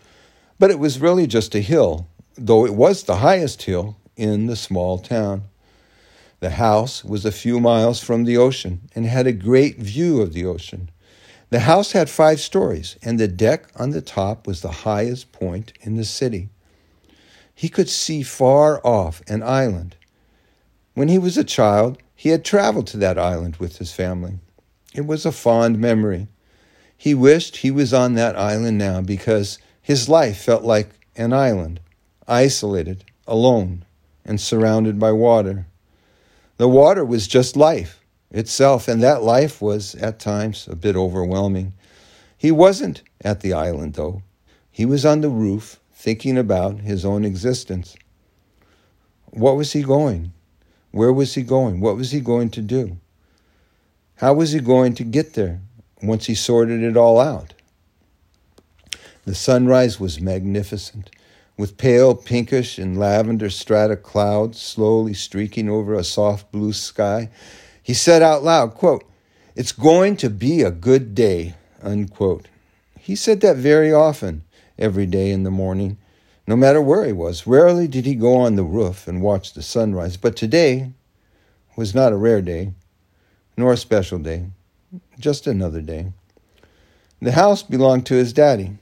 But 0.58 0.70
it 0.70 0.78
was 0.78 1.02
really 1.02 1.26
just 1.26 1.54
a 1.54 1.60
hill, 1.60 2.08
though 2.34 2.64
it 2.64 2.74
was 2.74 3.02
the 3.02 3.16
highest 3.16 3.64
hill 3.64 3.98
in 4.16 4.46
the 4.46 4.56
small 4.56 4.98
town. 4.98 5.42
The 6.40 6.50
house 6.50 7.04
was 7.04 7.24
a 7.24 7.32
few 7.32 7.60
miles 7.60 8.00
from 8.00 8.24
the 8.24 8.36
ocean 8.36 8.82
and 8.94 9.06
had 9.06 9.26
a 9.26 9.32
great 9.32 9.78
view 9.78 10.20
of 10.20 10.34
the 10.34 10.44
ocean. 10.44 10.90
The 11.48 11.60
house 11.60 11.92
had 11.92 12.10
five 12.10 12.40
stories, 12.40 12.96
and 13.02 13.18
the 13.18 13.28
deck 13.28 13.68
on 13.76 13.90
the 13.90 14.02
top 14.02 14.46
was 14.46 14.60
the 14.60 14.82
highest 14.84 15.32
point 15.32 15.72
in 15.80 15.96
the 15.96 16.04
city. 16.04 16.48
He 17.54 17.68
could 17.68 17.88
see 17.88 18.22
far 18.22 18.84
off 18.84 19.22
an 19.28 19.42
island. 19.42 19.96
When 20.94 21.08
he 21.08 21.18
was 21.18 21.38
a 21.38 21.44
child, 21.44 21.98
he 22.14 22.30
had 22.30 22.44
traveled 22.44 22.86
to 22.88 22.96
that 22.98 23.18
island 23.18 23.56
with 23.56 23.78
his 23.78 23.92
family. 23.92 24.38
It 24.94 25.06
was 25.06 25.24
a 25.24 25.32
fond 25.32 25.78
memory. 25.78 26.28
He 26.96 27.14
wished 27.14 27.58
he 27.58 27.70
was 27.70 27.94
on 27.94 28.14
that 28.14 28.36
island 28.36 28.78
now 28.78 29.00
because 29.00 29.58
his 29.80 30.08
life 30.08 30.38
felt 30.38 30.64
like 30.64 30.88
an 31.16 31.32
island, 31.32 31.80
isolated, 32.26 33.04
alone, 33.26 33.84
and 34.24 34.40
surrounded 34.40 34.98
by 34.98 35.12
water. 35.12 35.66
The 36.56 36.68
water 36.68 37.04
was 37.04 37.26
just 37.26 37.56
life 37.56 38.00
itself, 38.30 38.88
and 38.88 39.02
that 39.02 39.22
life 39.22 39.60
was 39.60 39.94
at 39.96 40.18
times 40.18 40.66
a 40.70 40.76
bit 40.76 40.96
overwhelming. 40.96 41.74
He 42.36 42.50
wasn't 42.50 43.02
at 43.22 43.40
the 43.40 43.52
island, 43.52 43.94
though. 43.94 44.22
He 44.70 44.84
was 44.84 45.04
on 45.04 45.20
the 45.20 45.28
roof 45.28 45.80
thinking 45.92 46.38
about 46.38 46.80
his 46.80 47.04
own 47.04 47.24
existence. 47.24 47.96
What 49.30 49.56
was 49.56 49.72
he 49.72 49.82
going? 49.82 50.32
Where 50.92 51.12
was 51.12 51.34
he 51.34 51.42
going? 51.42 51.80
What 51.80 51.96
was 51.96 52.10
he 52.10 52.20
going 52.20 52.50
to 52.50 52.62
do? 52.62 52.98
How 54.16 54.32
was 54.32 54.52
he 54.52 54.60
going 54.60 54.94
to 54.94 55.04
get 55.04 55.34
there 55.34 55.60
once 56.02 56.26
he 56.26 56.34
sorted 56.34 56.82
it 56.82 56.96
all 56.96 57.20
out? 57.20 57.52
The 59.26 59.34
sunrise 59.34 60.00
was 60.00 60.20
magnificent 60.20 61.10
with 61.56 61.78
pale 61.78 62.14
pinkish 62.14 62.78
and 62.78 62.98
lavender 62.98 63.48
strata 63.48 63.96
clouds 63.96 64.60
slowly 64.60 65.14
streaking 65.14 65.68
over 65.68 65.94
a 65.94 66.04
soft 66.04 66.50
blue 66.52 66.72
sky, 66.72 67.30
he 67.82 67.94
said 67.94 68.22
out 68.22 68.42
loud, 68.42 68.74
quote, 68.74 69.04
It's 69.54 69.72
going 69.72 70.16
to 70.18 70.28
be 70.28 70.62
a 70.62 70.70
good 70.70 71.14
day, 71.14 71.54
unquote. 71.82 72.48
He 72.98 73.14
said 73.14 73.40
that 73.40 73.56
very 73.56 73.92
often, 73.92 74.44
every 74.78 75.06
day 75.06 75.30
in 75.30 75.44
the 75.44 75.50
morning, 75.50 75.96
no 76.46 76.56
matter 76.56 76.80
where 76.80 77.04
he 77.04 77.12
was. 77.12 77.46
Rarely 77.46 77.88
did 77.88 78.06
he 78.06 78.14
go 78.14 78.36
on 78.36 78.56
the 78.56 78.62
roof 78.62 79.08
and 79.08 79.22
watch 79.22 79.54
the 79.54 79.62
sunrise, 79.62 80.16
but 80.16 80.36
today 80.36 80.92
was 81.76 81.94
not 81.94 82.12
a 82.12 82.16
rare 82.16 82.42
day, 82.42 82.72
nor 83.56 83.72
a 83.72 83.76
special 83.76 84.18
day, 84.18 84.46
just 85.18 85.46
another 85.46 85.80
day. 85.80 86.12
The 87.20 87.32
house 87.32 87.62
belonged 87.62 88.06
to 88.06 88.14
his 88.14 88.32
daddy 88.32 88.78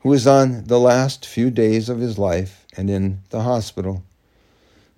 who 0.00 0.08
was 0.08 0.26
on 0.26 0.64
the 0.64 0.80
last 0.80 1.26
few 1.26 1.50
days 1.50 1.88
of 1.88 2.00
his 2.00 2.18
life 2.18 2.66
and 2.76 2.88
in 2.88 3.20
the 3.30 3.42
hospital. 3.42 4.02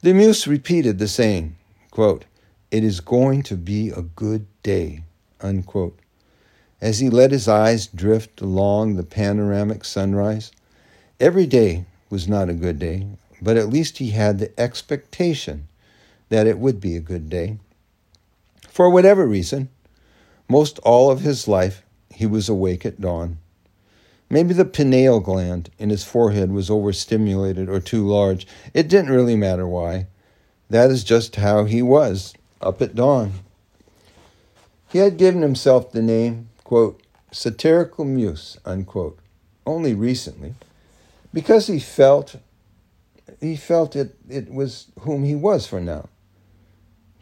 The 0.01 0.15
muse 0.15 0.47
repeated 0.47 0.99
the 0.99 1.09
saying, 1.09 1.57
quote, 1.91 2.25
It 2.71 2.85
is 2.85 3.01
going 3.01 3.43
to 3.45 3.57
be 3.57 3.91
a 3.91 4.03
good 4.03 4.47
day, 4.63 5.05
unquote. 5.41 5.99
As 6.81 6.99
he 6.99 7.11
let 7.11 7.31
his 7.31 7.47
eyes 7.47 7.87
drift 7.87 8.41
along 8.41 8.95
the 8.95 9.05
panoramic 9.05 9.85
sunrise, 9.85 10.51
every 11.21 11.47
day 11.47 11.85
was 12.11 12.29
not 12.29 12.49
a 12.49 12.55
good 12.55 12.79
day, 12.79 13.07
but 13.41 13.57
at 13.57 13.71
least 13.71 13.99
he 13.99 14.11
had 14.11 14.39
the 14.39 14.59
expectation 14.59 15.69
that 16.29 16.47
it 16.47 16.59
would 16.59 16.81
be 16.81 16.97
a 16.97 17.01
good 17.01 17.29
day. 17.29 17.59
For 18.69 18.89
whatever 18.89 19.27
reason, 19.27 19.69
most 20.49 20.79
all 20.81 21.11
of 21.11 21.21
his 21.21 21.47
life 21.47 21.83
he 22.11 22.27
was 22.27 22.49
awake 22.49 22.87
at 22.87 23.01
dawn. 23.01 23.39
Maybe 24.33 24.55
the 24.55 24.65
pineal 24.65 25.21
gland 25.21 25.69
in 25.79 25.91
his 25.91 26.05
forehead 26.05 26.53
was 26.53 26.71
overstimulated 26.71 27.69
or 27.69 27.81
too 27.81 28.09
large. 28.09 28.47
It 28.73 28.89
didn't 28.89 29.11
really 29.11 29.37
matter 29.37 29.69
why. 29.69 30.07
That 30.71 30.91
is 30.91 31.05
just 31.05 31.37
how 31.37 31.65
he 31.65 31.83
was, 31.83 32.33
up 32.59 32.81
at 32.81 32.95
dawn. 32.95 33.33
He 34.89 35.01
had 35.01 35.19
given 35.19 35.43
himself 35.43 35.93
the 35.93 36.01
name, 36.01 36.49
quote, 36.65 37.03
satirical 37.31 38.07
muse, 38.07 38.57
unquote, 38.65 39.19
only 39.67 39.93
recently, 39.93 40.55
because 41.35 41.67
he 41.67 41.79
felt 41.79 42.37
he 43.39 43.55
felt 43.55 43.95
it, 43.95 44.17
it 44.31 44.51
was 44.51 44.87
whom 45.01 45.25
he 45.25 45.35
was 45.35 45.67
for 45.67 45.79
now. 45.79 46.09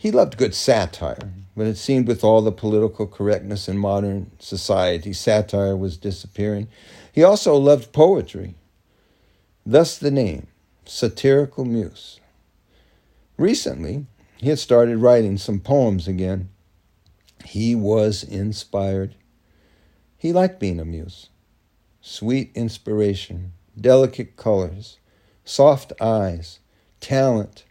He 0.00 0.10
loved 0.10 0.38
good 0.38 0.54
satire, 0.54 1.30
but 1.54 1.66
it 1.66 1.76
seemed 1.76 2.08
with 2.08 2.24
all 2.24 2.40
the 2.40 2.50
political 2.50 3.06
correctness 3.06 3.68
in 3.68 3.76
modern 3.76 4.30
society, 4.38 5.12
satire 5.12 5.76
was 5.76 5.98
disappearing. 5.98 6.68
He 7.12 7.22
also 7.22 7.54
loved 7.54 7.92
poetry, 7.92 8.54
thus 9.66 9.98
the 9.98 10.10
name, 10.10 10.46
Satirical 10.86 11.66
Muse. 11.66 12.18
Recently, 13.36 14.06
he 14.38 14.48
had 14.48 14.58
started 14.58 14.96
writing 14.96 15.36
some 15.36 15.60
poems 15.60 16.08
again. 16.08 16.48
He 17.44 17.74
was 17.74 18.22
inspired. 18.22 19.14
He 20.16 20.32
liked 20.32 20.58
being 20.58 20.80
a 20.80 20.84
muse. 20.86 21.28
Sweet 22.00 22.52
inspiration, 22.54 23.52
delicate 23.78 24.36
colors, 24.36 24.98
soft 25.44 25.92
eyes, 26.00 26.60
talent, 27.00 27.66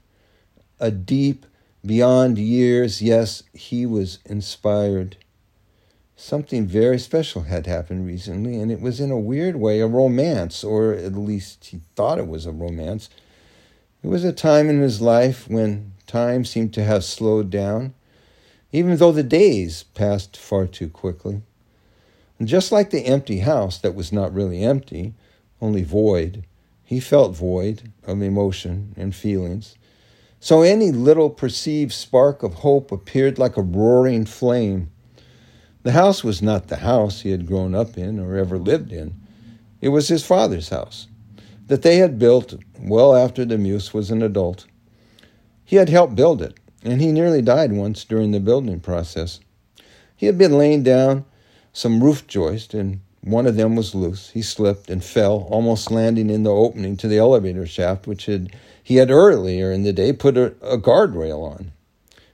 a 0.79 0.91
deep, 0.91 1.47
Beyond 1.85 2.37
years, 2.37 3.01
yes, 3.01 3.43
he 3.53 3.85
was 3.85 4.19
inspired. 4.25 5.15
Something 6.17 6.67
very 6.67 6.99
special 6.99 7.43
had 7.43 7.67
happened 7.67 8.05
recently, 8.05 8.59
and 8.59 8.69
it 8.69 8.81
was 8.81 8.99
in 8.99 9.11
a 9.11 9.19
weird 9.19 9.55
way 9.55 9.79
a 9.79 9.87
romance, 9.87 10.61
or 10.61 10.91
at 10.91 11.15
least 11.15 11.65
he 11.65 11.79
thought 11.95 12.19
it 12.19 12.27
was 12.27 12.45
a 12.45 12.51
romance. 12.51 13.09
It 14.03 14.07
was 14.07 14.25
a 14.25 14.33
time 14.33 14.69
in 14.69 14.81
his 14.81 14.99
life 14.99 15.49
when 15.49 15.93
time 16.05 16.43
seemed 16.43 16.73
to 16.73 16.83
have 16.83 17.05
slowed 17.05 17.49
down, 17.49 17.93
even 18.73 18.97
though 18.97 19.13
the 19.13 19.23
days 19.23 19.83
passed 19.83 20.35
far 20.35 20.67
too 20.67 20.89
quickly. 20.89 21.41
And 22.37 22.47
just 22.47 22.73
like 22.73 22.89
the 22.89 23.05
empty 23.05 23.39
house 23.39 23.77
that 23.77 23.95
was 23.95 24.11
not 24.11 24.33
really 24.33 24.63
empty, 24.63 25.13
only 25.61 25.83
void, 25.83 26.43
he 26.83 26.99
felt 26.99 27.35
void 27.35 27.91
of 28.05 28.21
emotion 28.21 28.93
and 28.97 29.15
feelings. 29.15 29.75
So 30.39 30.61
any 30.61 30.91
little 30.91 31.29
perceived 31.29 31.91
spark 31.91 32.43
of 32.43 32.55
hope 32.55 32.91
appeared 32.91 33.37
like 33.37 33.57
a 33.57 33.61
roaring 33.61 34.25
flame. 34.25 34.89
The 35.83 35.91
house 35.91 36.23
was 36.23 36.41
not 36.41 36.67
the 36.67 36.77
house 36.77 37.21
he 37.21 37.31
had 37.31 37.45
grown 37.45 37.75
up 37.75 37.97
in 37.97 38.19
or 38.19 38.37
ever 38.37 38.57
lived 38.57 38.91
in. 38.91 39.15
It 39.81 39.89
was 39.89 40.07
his 40.07 40.25
father's 40.25 40.69
house, 40.69 41.07
that 41.67 41.81
they 41.81 41.97
had 41.97 42.19
built 42.19 42.55
well 42.79 43.15
after 43.15 43.45
the 43.45 43.57
Muse 43.57 43.93
was 43.93 44.11
an 44.11 44.21
adult. 44.21 44.65
He 45.63 45.75
had 45.75 45.89
helped 45.89 46.15
build 46.15 46.41
it, 46.41 46.55
and 46.83 47.01
he 47.01 47.11
nearly 47.11 47.41
died 47.41 47.71
once 47.71 48.03
during 48.03 48.31
the 48.31 48.39
building 48.39 48.79
process. 48.79 49.39
He 50.15 50.25
had 50.25 50.37
been 50.37 50.57
laying 50.57 50.83
down 50.83 51.25
some 51.71 52.03
roof 52.03 52.27
joist, 52.27 52.73
and 52.73 53.01
one 53.21 53.45
of 53.45 53.55
them 53.55 53.75
was 53.75 53.93
loose. 53.93 54.31
He 54.31 54.41
slipped 54.41 54.89
and 54.89 55.03
fell, 55.03 55.47
almost 55.49 55.91
landing 55.91 56.29
in 56.29 56.43
the 56.43 56.51
opening 56.51 56.97
to 56.97 57.07
the 57.07 57.17
elevator 57.17 57.65
shaft, 57.65 58.07
which 58.07 58.25
had, 58.25 58.53
he 58.89 58.95
had 58.95 59.11
earlier 59.11 59.71
in 59.71 59.83
the 59.83 59.93
day 59.93 60.11
put 60.11 60.35
a, 60.35 60.47
a 60.63 60.75
guardrail 60.75 61.43
on. 61.43 61.71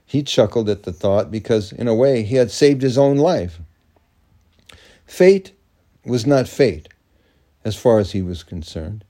He 0.06 0.22
chuckled 0.22 0.70
at 0.70 0.84
the 0.84 0.92
thought 0.92 1.30
because, 1.30 1.70
in 1.70 1.86
a 1.86 1.94
way, 1.94 2.22
he 2.22 2.36
had 2.36 2.50
saved 2.50 2.80
his 2.80 2.96
own 2.96 3.18
life. 3.18 3.60
Fate 5.04 5.52
was 6.06 6.24
not 6.24 6.48
fate, 6.48 6.88
as 7.62 7.76
far 7.76 7.98
as 7.98 8.12
he 8.12 8.22
was 8.22 8.42
concerned. 8.42 9.04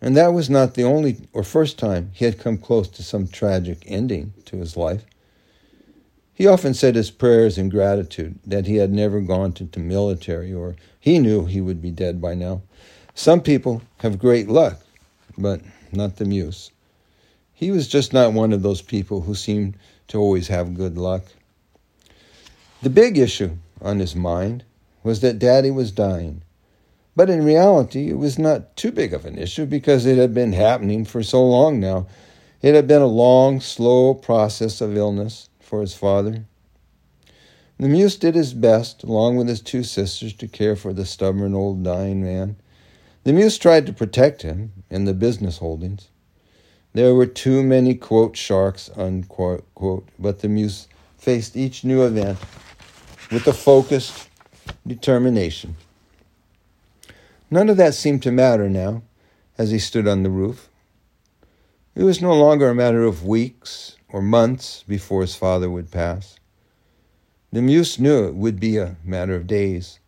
And 0.00 0.16
that 0.16 0.32
was 0.32 0.48
not 0.48 0.74
the 0.74 0.84
only 0.84 1.16
or 1.32 1.42
first 1.42 1.76
time 1.76 2.12
he 2.14 2.24
had 2.24 2.38
come 2.38 2.56
close 2.56 2.86
to 2.90 3.02
some 3.02 3.26
tragic 3.26 3.82
ending 3.88 4.32
to 4.44 4.58
his 4.58 4.76
life. 4.76 5.04
He 6.32 6.46
often 6.46 6.72
said 6.72 6.94
his 6.94 7.10
prayers 7.10 7.58
in 7.58 7.68
gratitude 7.68 8.38
that 8.46 8.66
he 8.66 8.76
had 8.76 8.92
never 8.92 9.20
gone 9.20 9.54
into 9.58 9.80
military 9.80 10.54
or 10.54 10.76
he 11.00 11.18
knew 11.18 11.46
he 11.46 11.60
would 11.60 11.82
be 11.82 11.90
dead 11.90 12.20
by 12.20 12.36
now. 12.36 12.62
Some 13.12 13.40
people 13.40 13.82
have 13.96 14.20
great 14.20 14.48
luck, 14.48 14.80
but 15.36 15.62
not 15.92 16.16
the 16.16 16.24
muse. 16.24 16.70
He 17.52 17.70
was 17.70 17.88
just 17.88 18.12
not 18.12 18.32
one 18.32 18.52
of 18.52 18.62
those 18.62 18.82
people 18.82 19.22
who 19.22 19.34
seemed 19.34 19.76
to 20.08 20.18
always 20.18 20.48
have 20.48 20.74
good 20.74 20.96
luck. 20.96 21.24
The 22.82 22.90
big 22.90 23.18
issue 23.18 23.56
on 23.82 23.98
his 23.98 24.16
mind 24.16 24.64
was 25.02 25.20
that 25.20 25.38
Daddy 25.38 25.70
was 25.70 25.92
dying. 25.92 26.42
But 27.14 27.28
in 27.28 27.44
reality, 27.44 28.08
it 28.08 28.18
was 28.18 28.38
not 28.38 28.76
too 28.76 28.92
big 28.92 29.12
of 29.12 29.26
an 29.26 29.36
issue 29.36 29.66
because 29.66 30.06
it 30.06 30.16
had 30.16 30.32
been 30.32 30.52
happening 30.52 31.04
for 31.04 31.22
so 31.22 31.46
long 31.46 31.80
now. 31.80 32.06
It 32.62 32.74
had 32.74 32.86
been 32.86 33.02
a 33.02 33.06
long, 33.06 33.60
slow 33.60 34.14
process 34.14 34.80
of 34.80 34.96
illness 34.96 35.48
for 35.60 35.80
his 35.80 35.94
father. 35.94 36.44
The 37.78 37.88
muse 37.88 38.16
did 38.16 38.34
his 38.34 38.52
best, 38.52 39.02
along 39.02 39.36
with 39.36 39.48
his 39.48 39.60
two 39.60 39.82
sisters, 39.82 40.34
to 40.34 40.48
care 40.48 40.76
for 40.76 40.92
the 40.92 41.06
stubborn 41.06 41.54
old 41.54 41.82
dying 41.82 42.22
man. 42.22 42.56
The 43.22 43.34
muse 43.34 43.58
tried 43.58 43.84
to 43.84 43.92
protect 43.92 44.40
him 44.40 44.72
in 44.88 45.04
the 45.04 45.12
business 45.12 45.58
holdings. 45.58 46.08
There 46.94 47.14
were 47.14 47.26
too 47.26 47.62
many, 47.62 47.94
quote, 47.94 48.34
sharks, 48.34 48.88
unquote, 48.96 49.66
quote, 49.74 50.08
but 50.18 50.38
the 50.38 50.48
muse 50.48 50.88
faced 51.18 51.54
each 51.54 51.84
new 51.84 52.02
event 52.02 52.38
with 53.30 53.46
a 53.46 53.52
focused 53.52 54.30
determination. 54.86 55.76
None 57.50 57.68
of 57.68 57.76
that 57.76 57.92
seemed 57.92 58.22
to 58.22 58.32
matter 58.32 58.70
now 58.70 59.02
as 59.58 59.70
he 59.70 59.78
stood 59.78 60.08
on 60.08 60.22
the 60.22 60.30
roof. 60.30 60.70
It 61.94 62.04
was 62.04 62.22
no 62.22 62.32
longer 62.32 62.70
a 62.70 62.74
matter 62.74 63.04
of 63.04 63.26
weeks 63.26 63.96
or 64.08 64.22
months 64.22 64.82
before 64.88 65.20
his 65.20 65.36
father 65.36 65.68
would 65.68 65.90
pass. 65.90 66.36
The 67.52 67.60
muse 67.60 67.98
knew 67.98 68.26
it 68.28 68.34
would 68.34 68.58
be 68.58 68.78
a 68.78 68.96
matter 69.04 69.36
of 69.36 69.46
days, 69.46 69.98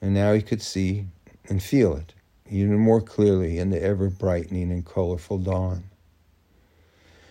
and 0.00 0.14
now 0.14 0.32
he 0.32 0.40
could 0.40 0.62
see 0.62 1.06
and 1.48 1.62
feel 1.62 1.94
it 1.94 2.14
even 2.50 2.78
more 2.78 3.00
clearly 3.00 3.58
in 3.58 3.70
the 3.70 3.82
ever 3.82 4.08
brightening 4.08 4.70
and 4.70 4.84
colorful 4.84 5.38
dawn. 5.38 5.84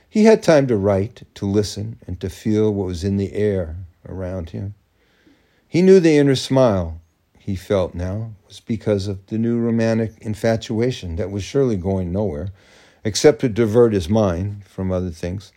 He 0.10 0.24
had 0.24 0.42
time 0.42 0.68
to 0.68 0.78
write, 0.78 1.24
to 1.36 1.46
listen, 1.46 2.00
and 2.08 2.20
to 2.22 2.30
feel 2.30 2.74
what 2.74 2.88
was 2.88 3.04
in 3.04 3.18
the 3.18 3.34
air 3.34 3.76
around 4.08 4.52
him. 4.52 4.76
He 5.68 5.82
knew 5.82 6.00
the 6.00 6.18
inner 6.18 6.36
smile 6.36 7.02
he 7.38 7.56
felt 7.56 7.94
now 7.94 8.32
was 8.48 8.60
because 8.60 9.08
of 9.08 9.26
the 9.28 9.38
new 9.38 9.60
romantic 9.60 10.14
infatuation 10.22 11.16
that 11.18 11.32
was 11.32 11.44
surely 11.44 11.76
going 11.76 12.12
nowhere, 12.12 12.50
except 13.04 13.42
to 13.42 13.50
divert 13.50 13.94
his 13.94 14.10
mind 14.10 14.64
from 14.66 14.92
other 14.92 15.12
things. 15.12 15.52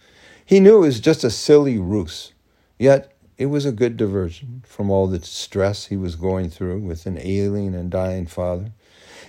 He 0.45 0.61
knew 0.61 0.79
it 0.79 0.87
was 0.87 1.01
just 1.01 1.25
a 1.25 1.31
silly 1.31 1.79
ruse, 1.79 2.33
yet 2.79 3.13
it 3.39 3.47
was 3.47 3.65
a 3.65 3.73
good 3.73 3.97
diversion 3.97 4.65
from 4.67 4.91
all 4.91 5.07
the 5.07 5.23
stress 5.23 5.87
he 5.87 5.97
was 5.97 6.17
going 6.17 6.51
through 6.51 6.81
with 6.81 7.07
an 7.07 7.19
ailing 7.21 7.75
and 7.75 7.91
dying 7.91 8.27
father. 8.27 8.73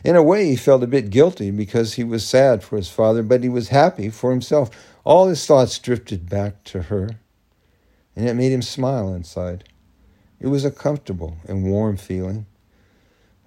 In 0.04 0.16
a 0.16 0.24
way, 0.24 0.46
he 0.46 0.56
felt 0.56 0.84
a 0.84 0.88
bit 0.88 1.10
guilty 1.10 1.52
because 1.52 1.94
he 1.94 2.04
was 2.04 2.26
sad 2.26 2.64
for 2.64 2.78
his 2.78 2.90
father, 2.90 3.24
but 3.24 3.44
he 3.44 3.50
was 3.50 3.70
happy 3.70 4.10
for 4.10 4.32
himself. 4.32 4.70
All 5.04 5.28
his 5.28 5.46
thoughts 5.46 5.78
drifted 5.80 6.30
back 6.30 6.64
to 6.66 6.84
her, 6.84 7.10
and 8.16 8.28
it 8.28 8.36
made 8.36 8.52
him 8.52 8.62
smile 8.62 9.14
inside. 9.14 9.66
It 10.40 10.48
was 10.48 10.64
a 10.64 10.72
comfortable 10.72 11.38
and 11.48 11.66
warm 11.66 11.98
feeling. 11.98 12.46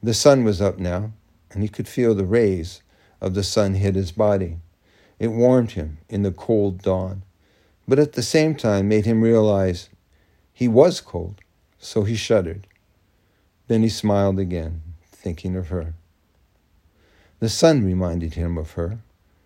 The 0.02 0.14
sun 0.14 0.44
was 0.44 0.60
up 0.60 0.78
now, 0.78 1.12
and 1.50 1.62
he 1.62 1.68
could 1.68 1.88
feel 1.88 2.14
the 2.14 2.24
rays 2.24 2.82
of 3.20 3.34
the 3.34 3.44
sun 3.44 3.74
hit 3.74 3.94
his 3.94 4.12
body. 4.12 4.58
It 5.18 5.28
warmed 5.28 5.72
him 5.72 5.98
in 6.08 6.22
the 6.22 6.32
cold 6.32 6.82
dawn 6.82 7.22
but 7.86 7.98
at 7.98 8.12
the 8.12 8.22
same 8.22 8.54
time 8.54 8.88
made 8.88 9.04
him 9.04 9.22
realize 9.22 9.88
he 10.52 10.68
was 10.68 11.00
cold, 11.00 11.40
so 11.78 12.04
he 12.04 12.14
shuddered. 12.14 12.66
Then 13.68 13.82
he 13.82 13.88
smiled 13.88 14.38
again, 14.38 14.82
thinking 15.10 15.56
of 15.56 15.68
her. 15.68 15.94
The 17.42 17.48
sun 17.48 17.84
reminded 17.84 18.34
him 18.34 18.56
of 18.56 18.74
her. 18.74 19.00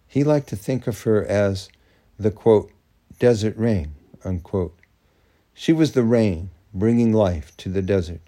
He 0.06 0.22
liked 0.22 0.50
to 0.50 0.56
think 0.56 0.86
of 0.86 1.00
her 1.04 1.24
as 1.24 1.70
the 2.18 2.30
quote, 2.30 2.70
desert 3.18 3.56
rain, 3.56 3.94
unquote. 4.22 4.78
She 5.54 5.72
was 5.72 5.92
the 5.92 6.02
rain 6.02 6.50
bringing 6.74 7.14
life 7.14 7.56
to 7.56 7.70
the 7.70 7.80
desert. 7.80 8.20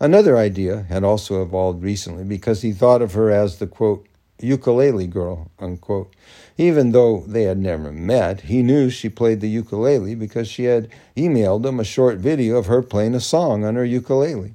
Another 0.00 0.38
idea 0.38 0.86
had 0.88 1.04
also 1.04 1.42
evolved 1.42 1.82
recently 1.82 2.24
because 2.24 2.62
he 2.62 2.72
thought 2.72 3.02
of 3.02 3.12
her 3.12 3.30
as 3.30 3.58
the 3.58 3.66
quote, 3.66 4.06
ukulele 4.40 5.06
girl, 5.06 5.50
unquote. 5.58 6.10
Even 6.56 6.92
though 6.92 7.24
they 7.26 7.42
had 7.42 7.58
never 7.58 7.92
met, 7.92 8.40
he 8.40 8.62
knew 8.62 8.88
she 8.88 9.10
played 9.10 9.42
the 9.42 9.50
ukulele 9.50 10.14
because 10.14 10.48
she 10.48 10.64
had 10.64 10.88
emailed 11.18 11.66
him 11.66 11.78
a 11.78 11.84
short 11.84 12.16
video 12.16 12.56
of 12.56 12.64
her 12.64 12.80
playing 12.80 13.14
a 13.14 13.20
song 13.20 13.62
on 13.62 13.74
her 13.74 13.84
ukulele. 13.84 14.54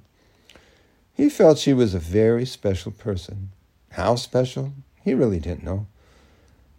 He 1.14 1.30
felt 1.30 1.60
she 1.60 1.74
was 1.74 1.94
a 1.94 2.00
very 2.00 2.48
special 2.48 2.92
person. 2.92 3.52
How 3.94 4.16
special? 4.16 4.74
He 5.04 5.14
really 5.14 5.40
didn't 5.40 5.64
know. 5.64 5.86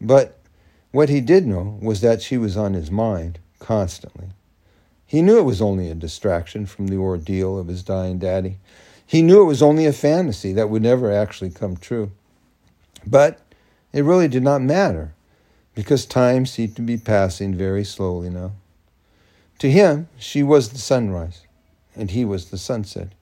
But 0.00 0.38
what 0.90 1.08
he 1.08 1.20
did 1.20 1.46
know 1.46 1.78
was 1.80 2.00
that 2.00 2.22
she 2.22 2.36
was 2.36 2.56
on 2.56 2.74
his 2.74 2.90
mind 2.90 3.38
constantly. 3.60 4.28
He 5.06 5.22
knew 5.22 5.38
it 5.38 5.44
was 5.44 5.62
only 5.62 5.90
a 5.90 5.94
distraction 5.94 6.66
from 6.66 6.88
the 6.88 6.96
ordeal 6.96 7.56
of 7.56 7.68
his 7.68 7.84
dying 7.84 8.18
daddy. 8.18 8.58
He 9.06 9.22
knew 9.22 9.42
it 9.42 9.46
was 9.46 9.62
only 9.62 9.86
a 9.86 9.92
fantasy 9.92 10.52
that 10.54 10.70
would 10.70 10.82
never 10.82 11.12
actually 11.12 11.50
come 11.50 11.76
true. 11.76 12.10
But 13.06 13.38
it 13.92 14.02
really 14.02 14.28
did 14.28 14.42
not 14.42 14.62
matter 14.62 15.14
because 15.74 16.06
time 16.06 16.46
seemed 16.46 16.74
to 16.76 16.82
be 16.82 16.96
passing 16.96 17.54
very 17.54 17.84
slowly 17.84 18.28
now. 18.28 18.52
To 19.60 19.70
him, 19.70 20.08
she 20.18 20.42
was 20.42 20.70
the 20.70 20.78
sunrise, 20.78 21.42
and 21.94 22.10
he 22.10 22.24
was 22.24 22.50
the 22.50 22.58
sunset. 22.58 23.12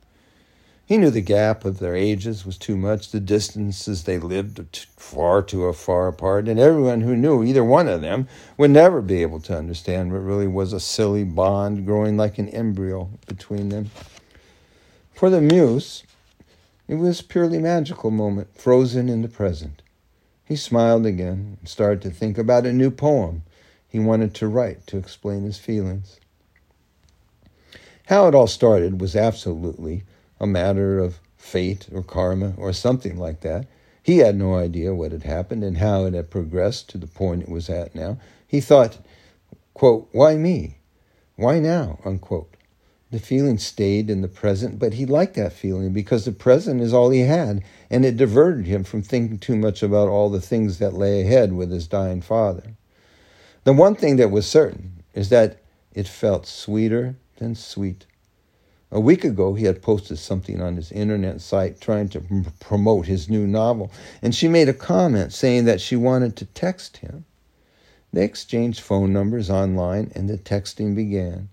He 0.93 0.99
knew 0.99 1.09
the 1.09 1.23
gap 1.23 1.65
of 1.65 1.79
their 1.79 1.97
ages 1.97 2.45
was 2.45 2.59
too 2.59 2.77
much, 2.77 3.13
the 3.13 3.19
distances 3.19 4.05
they 4.05 4.19
lived 4.19 4.87
far 4.99 5.41
too 5.41 5.73
far 5.73 6.07
apart, 6.07 6.49
and 6.49 6.61
everyone 6.61 7.01
who 7.01 7.17
knew 7.17 7.43
either 7.43 7.65
one 7.65 7.89
of 7.89 8.03
them 8.03 8.29
would 8.59 8.73
never 8.73 9.01
be 9.01 9.23
able 9.23 9.41
to 9.41 9.57
understand 9.57 10.13
what 10.13 10.19
really 10.19 10.47
was 10.47 10.75
a 10.75 10.81
silly 10.81 11.25
bond 11.25 11.87
growing 11.87 12.19
like 12.19 12.37
an 12.37 12.51
embryo 12.51 13.09
between 13.27 13.71
them. 13.71 13.91
For 15.15 15.31
the 15.31 15.41
muse, 15.41 16.03
it 16.87 16.97
was 16.97 17.21
a 17.21 17.25
purely 17.25 17.59
magical 17.59 18.11
moment, 18.11 18.55
frozen 18.55 19.09
in 19.09 19.23
the 19.23 19.29
present. 19.29 19.81
He 20.45 20.57
smiled 20.57 21.07
again 21.07 21.57
and 21.59 21.69
started 21.71 22.03
to 22.03 22.11
think 22.11 22.37
about 22.37 22.67
a 22.67 22.73
new 22.75 22.91
poem 22.91 23.45
he 23.89 23.99
wanted 23.99 24.35
to 24.35 24.47
write 24.47 24.87
to 24.89 24.99
explain 24.99 25.45
his 25.45 25.57
feelings. 25.57 26.21
How 28.09 28.29
it 28.29 28.35
all 28.35 28.47
started 28.47 29.01
was 29.01 29.17
absolutely 29.17 30.05
a 30.43 30.47
matter 30.47 30.99
of 30.99 31.21
fate 31.39 31.87
or 31.93 32.03
karma 32.03 32.53
or 32.59 32.73
something 32.73 33.17
like 33.17 33.41
that. 33.41 33.67
He 34.03 34.19
had 34.19 34.37
no 34.37 34.57
idea 34.57 34.93
what 34.93 35.13
had 35.13 35.23
happened 35.23 35.63
and 35.63 35.79
how 35.79 36.05
it 36.05 36.15
had 36.15 36.31
progressed 36.31 36.91
to 36.91 36.99
the 36.99 37.07
point 37.07 37.45
it 37.45 37.49
was 37.49 37.71
at 37.71 37.95
now. 37.95 38.19
He 38.47 38.61
thought, 38.61 38.99
quote, 39.73 40.09
why 40.11 40.35
me? 40.35 40.79
Why 41.37 41.61
now? 41.61 42.01
Unquote. 42.05 42.57
The 43.13 43.21
feeling 43.21 43.59
stayed 43.59 44.11
in 44.11 44.23
the 44.23 44.29
present, 44.29 44.79
but 44.79 44.95
he 44.95 45.07
liked 45.07 45.35
that 45.37 45.53
feeling 45.53 45.93
because 45.93 46.25
the 46.25 46.33
present 46.33 46.81
is 46.81 46.93
all 46.93 47.11
he 47.11 47.21
had, 47.21 47.63
and 47.91 48.05
it 48.05 48.17
diverted 48.17 48.67
him 48.67 48.85
from 48.85 49.03
thinking 49.03 49.39
too 49.39 49.57
much 49.57 49.83
about 49.83 50.09
all 50.09 50.31
the 50.31 50.41
things 50.41 50.79
that 50.79 50.95
lay 50.95 51.21
ahead 51.21 51.53
with 51.53 51.71
his 51.71 51.87
dying 51.87 52.23
father. 52.23 52.75
The 53.65 53.75
one 53.75 53.95
thing 53.95 54.17
that 54.17 54.31
was 54.31 54.47
certain 54.47 55.05
is 55.15 55.29
that 55.29 55.61
it 55.95 56.09
felt 56.09 56.47
sweeter 56.47 57.17
than 57.37 57.55
sweet. 57.55 58.07
A 58.95 59.01
week 59.01 59.25
ago, 59.25 59.55
he 59.55 59.65
had 59.65 59.81
posted 59.81 60.19
something 60.19 60.61
on 60.61 60.77
his 60.77 60.93
internet 60.93 61.41
site 61.41 61.81
trying 61.81 62.11
to 62.11 62.21
promote 62.61 63.07
his 63.07 63.27
new 63.31 63.47
novel, 63.47 63.91
and 64.21 64.35
she 64.35 64.49
made 64.49 64.69
a 64.69 64.75
comment 64.75 65.33
saying 65.33 65.65
that 65.65 65.81
she 65.81 65.97
wanted 65.97 66.37
to 66.37 66.45
text 66.45 66.99
him. 66.99 67.25
They 68.13 68.23
exchanged 68.23 68.81
phone 68.81 69.11
numbers 69.11 69.49
online, 69.49 70.13
and 70.15 70.29
the 70.29 70.37
texting 70.37 70.95
began. 70.95 71.49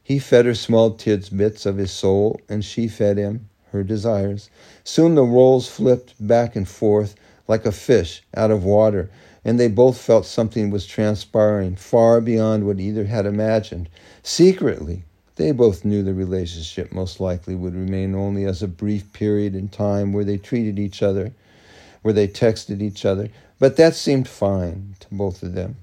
He 0.00 0.20
fed 0.20 0.46
her 0.46 0.54
small 0.54 0.92
tidbits 0.92 1.66
of 1.66 1.76
his 1.76 1.90
soul, 1.90 2.40
and 2.48 2.64
she 2.64 2.86
fed 2.86 3.16
him 3.16 3.48
her 3.72 3.82
desires. 3.82 4.48
Soon 4.84 5.16
the 5.16 5.24
roles 5.24 5.66
flipped 5.66 6.14
back 6.24 6.54
and 6.54 6.68
forth 6.68 7.16
like 7.48 7.66
a 7.66 7.72
fish 7.72 8.22
out 8.36 8.52
of 8.52 8.62
water, 8.62 9.10
and 9.44 9.58
they 9.58 9.66
both 9.66 9.98
felt 9.98 10.24
something 10.24 10.70
was 10.70 10.86
transpiring 10.86 11.74
far 11.74 12.20
beyond 12.20 12.64
what 12.64 12.78
either 12.78 13.06
had 13.06 13.26
imagined. 13.26 13.88
Secretly, 14.22 15.02
they 15.36 15.50
both 15.50 15.84
knew 15.84 16.02
the 16.02 16.14
relationship 16.14 16.92
most 16.92 17.18
likely 17.18 17.54
would 17.54 17.74
remain 17.74 18.14
only 18.14 18.44
as 18.44 18.62
a 18.62 18.68
brief 18.68 19.12
period 19.12 19.54
in 19.54 19.68
time 19.68 20.12
where 20.12 20.24
they 20.24 20.38
treated 20.38 20.78
each 20.78 21.02
other, 21.02 21.32
where 22.02 22.14
they 22.14 22.28
texted 22.28 22.80
each 22.80 23.04
other, 23.04 23.28
but 23.58 23.76
that 23.76 23.94
seemed 23.94 24.28
fine 24.28 24.94
to 25.00 25.06
both 25.10 25.42
of 25.42 25.54
them. 25.54 25.76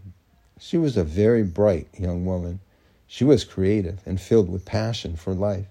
She 0.60 0.78
was 0.78 0.96
a 0.96 1.04
very 1.04 1.44
bright 1.44 1.88
young 1.98 2.26
woman. 2.26 2.60
She 3.08 3.24
was 3.24 3.44
creative 3.44 4.00
and 4.06 4.22
filled 4.22 4.50
with 4.50 4.64
passion 4.64 5.16
for 5.16 5.34
life. 5.34 5.66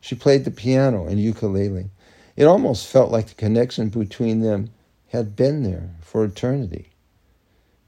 She 0.00 0.14
played 0.14 0.44
the 0.44 0.50
piano 0.50 1.06
and 1.06 1.18
ukulele. 1.20 1.90
It 2.36 2.44
almost 2.44 2.86
felt 2.86 3.10
like 3.10 3.28
the 3.28 3.34
connection 3.34 3.88
between 3.88 4.40
them 4.40 4.70
had 5.08 5.34
been 5.34 5.62
there 5.62 5.90
for 6.00 6.24
eternity. 6.24 6.90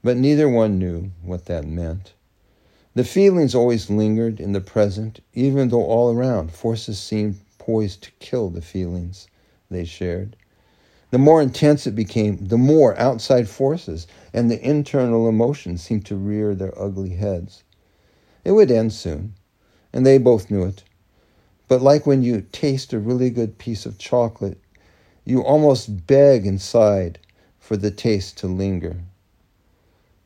But 0.03 0.17
neither 0.17 0.49
one 0.49 0.77
knew 0.77 1.11
what 1.21 1.45
that 1.45 1.65
meant. 1.65 2.13
The 2.95 3.03
feelings 3.03 3.55
always 3.55 3.89
lingered 3.89 4.39
in 4.39 4.51
the 4.51 4.61
present, 4.61 5.19
even 5.33 5.69
though 5.69 5.83
all 5.83 6.13
around 6.13 6.51
forces 6.51 6.99
seemed 6.99 7.39
poised 7.57 8.03
to 8.03 8.11
kill 8.19 8.49
the 8.49 8.61
feelings 8.61 9.27
they 9.71 9.83
shared. 9.83 10.35
The 11.09 11.17
more 11.17 11.41
intense 11.41 11.87
it 11.87 11.95
became, 11.95 12.37
the 12.45 12.57
more 12.57 12.95
outside 12.99 13.47
forces 13.49 14.05
and 14.33 14.49
the 14.49 14.63
internal 14.63 15.27
emotions 15.27 15.81
seemed 15.81 16.05
to 16.07 16.15
rear 16.15 16.53
their 16.53 16.77
ugly 16.79 17.15
heads. 17.15 17.63
It 18.43 18.51
would 18.51 18.69
end 18.69 18.93
soon, 18.93 19.33
and 19.91 20.05
they 20.05 20.17
both 20.17 20.51
knew 20.51 20.63
it. 20.63 20.83
But 21.67 21.81
like 21.81 22.05
when 22.05 22.21
you 22.21 22.45
taste 22.51 22.93
a 22.93 22.99
really 22.99 23.31
good 23.31 23.57
piece 23.57 23.85
of 23.85 23.97
chocolate, 23.97 24.59
you 25.25 25.41
almost 25.41 26.05
beg 26.05 26.45
inside 26.45 27.17
for 27.59 27.77
the 27.77 27.91
taste 27.91 28.37
to 28.39 28.47
linger. 28.47 28.97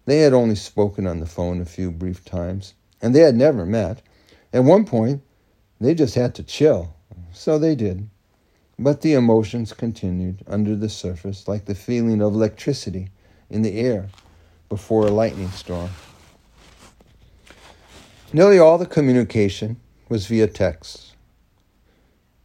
They 0.07 0.19
had 0.19 0.31
only 0.31 0.55
spoken 0.55 1.05
on 1.05 1.19
the 1.19 1.25
phone 1.25 1.59
a 1.59 1.65
few 1.65 1.91
brief 1.91 2.23
times, 2.23 2.73
and 3.01 3.13
they 3.13 3.19
had 3.19 3.35
never 3.35 3.65
met. 3.65 4.01
At 4.53 4.63
one 4.63 4.85
point, 4.85 5.21
they 5.81 5.93
just 5.93 6.15
had 6.15 6.33
to 6.35 6.43
chill, 6.43 6.95
so 7.33 7.59
they 7.59 7.75
did. 7.75 8.07
But 8.79 9.01
the 9.01 9.11
emotions 9.11 9.73
continued 9.73 10.43
under 10.47 10.77
the 10.77 10.87
surface 10.87 11.45
like 11.45 11.65
the 11.65 11.75
feeling 11.75 12.21
of 12.21 12.33
electricity 12.33 13.09
in 13.49 13.63
the 13.63 13.77
air 13.81 14.07
before 14.69 15.05
a 15.05 15.11
lightning 15.11 15.49
storm. 15.49 15.89
Nearly 18.31 18.59
all 18.59 18.77
the 18.77 18.85
communication 18.85 19.75
was 20.07 20.27
via 20.27 20.47
text. 20.47 21.15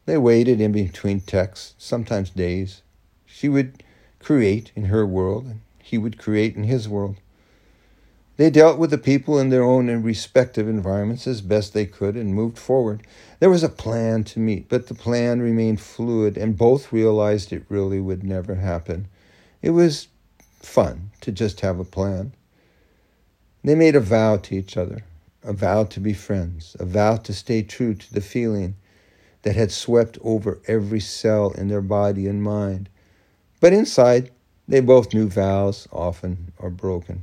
They 0.07 0.18
waited 0.18 0.61
in 0.61 0.72
between 0.72 1.20
texts, 1.20 1.77
sometimes 1.79 2.31
days. 2.31 2.83
She 3.25 3.48
would 3.48 3.85
create 4.18 4.72
in 4.75 4.87
her 4.87 5.07
world, 5.07 5.44
and 5.44 5.61
he 5.81 5.96
would 5.96 6.18
create 6.18 6.57
in 6.57 6.64
his 6.64 6.88
world. 6.88 7.18
They 8.42 8.50
dealt 8.50 8.76
with 8.76 8.90
the 8.90 8.98
people 8.98 9.38
in 9.38 9.50
their 9.50 9.62
own 9.62 9.88
and 9.88 10.05
respective 10.05 10.66
environments 10.68 11.28
as 11.28 11.40
best 11.40 11.74
they 11.74 11.87
could 11.87 12.16
and 12.16 12.35
moved 12.35 12.59
forward. 12.59 13.07
There 13.38 13.48
was 13.48 13.62
a 13.62 13.68
plan 13.68 14.24
to 14.24 14.40
meet, 14.40 14.68
but 14.68 14.88
the 14.88 14.96
plan 14.96 15.40
remained 15.40 15.81
fluid, 15.81 16.37
and 16.37 16.59
both 16.59 16.92
realized 16.92 17.52
it 17.52 17.64
really 17.68 18.00
would 18.00 18.24
never 18.24 18.57
happen. 18.57 19.07
It 19.62 19.70
was 19.70 20.09
fun 20.61 21.12
to 21.20 21.31
just 21.31 21.61
have 21.61 21.78
a 21.78 21.85
plan. 21.85 22.35
They 23.62 23.76
made 23.76 23.94
a 23.94 24.00
vow 24.00 24.38
to 24.38 24.57
each 24.57 24.76
other, 24.76 25.05
a 25.44 25.52
vow 25.52 25.85
to 25.85 26.00
be 26.00 26.12
friends, 26.12 26.74
a 26.81 26.85
vow 26.85 27.18
to 27.18 27.33
stay 27.33 27.62
true 27.62 27.94
to 27.94 28.12
the 28.12 28.20
feeling 28.20 28.74
that 29.42 29.55
had 29.55 29.70
swept 29.70 30.18
over 30.20 30.61
every 30.66 30.98
cell 30.98 31.52
in 31.52 31.68
their 31.68 31.81
body 31.81 32.26
and 32.26 32.42
mind. 32.42 32.88
But 33.61 33.72
inside, 33.72 34.33
they 34.66 34.81
both 34.81 35.14
knew 35.14 35.28
vows 35.28 35.87
often 35.92 36.52
are 36.59 36.70
broken. 36.70 37.22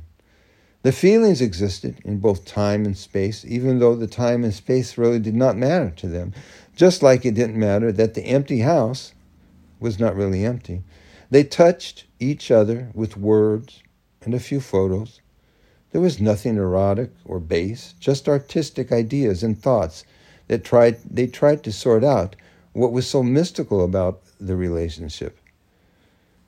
The 0.82 0.92
feelings 0.92 1.42
existed 1.42 2.00
in 2.04 2.20
both 2.20 2.46
time 2.46 2.86
and 2.86 2.96
space, 2.96 3.44
even 3.44 3.78
though 3.78 3.94
the 3.94 4.06
time 4.06 4.44
and 4.44 4.54
space 4.54 4.96
really 4.96 5.18
did 5.18 5.34
not 5.34 5.58
matter 5.58 5.90
to 5.96 6.08
them, 6.08 6.32
just 6.74 7.02
like 7.02 7.26
it 7.26 7.34
didn't 7.34 7.60
matter 7.60 7.92
that 7.92 8.14
the 8.14 8.24
empty 8.24 8.60
house 8.60 9.12
was 9.78 9.98
not 9.98 10.16
really 10.16 10.42
empty. 10.42 10.82
They 11.30 11.44
touched 11.44 12.06
each 12.18 12.50
other 12.50 12.90
with 12.94 13.18
words 13.18 13.82
and 14.22 14.32
a 14.32 14.40
few 14.40 14.58
photos. 14.58 15.20
There 15.92 16.00
was 16.00 16.18
nothing 16.18 16.56
erotic 16.56 17.10
or 17.26 17.40
base, 17.40 17.94
just 18.00 18.26
artistic 18.26 18.90
ideas 18.90 19.42
and 19.42 19.60
thoughts 19.60 20.04
that 20.48 20.64
tried 20.64 20.98
they 21.08 21.26
tried 21.26 21.62
to 21.64 21.72
sort 21.72 22.04
out 22.04 22.36
what 22.72 22.92
was 22.92 23.06
so 23.06 23.22
mystical 23.22 23.84
about 23.84 24.22
the 24.40 24.56
relationship. 24.56 25.38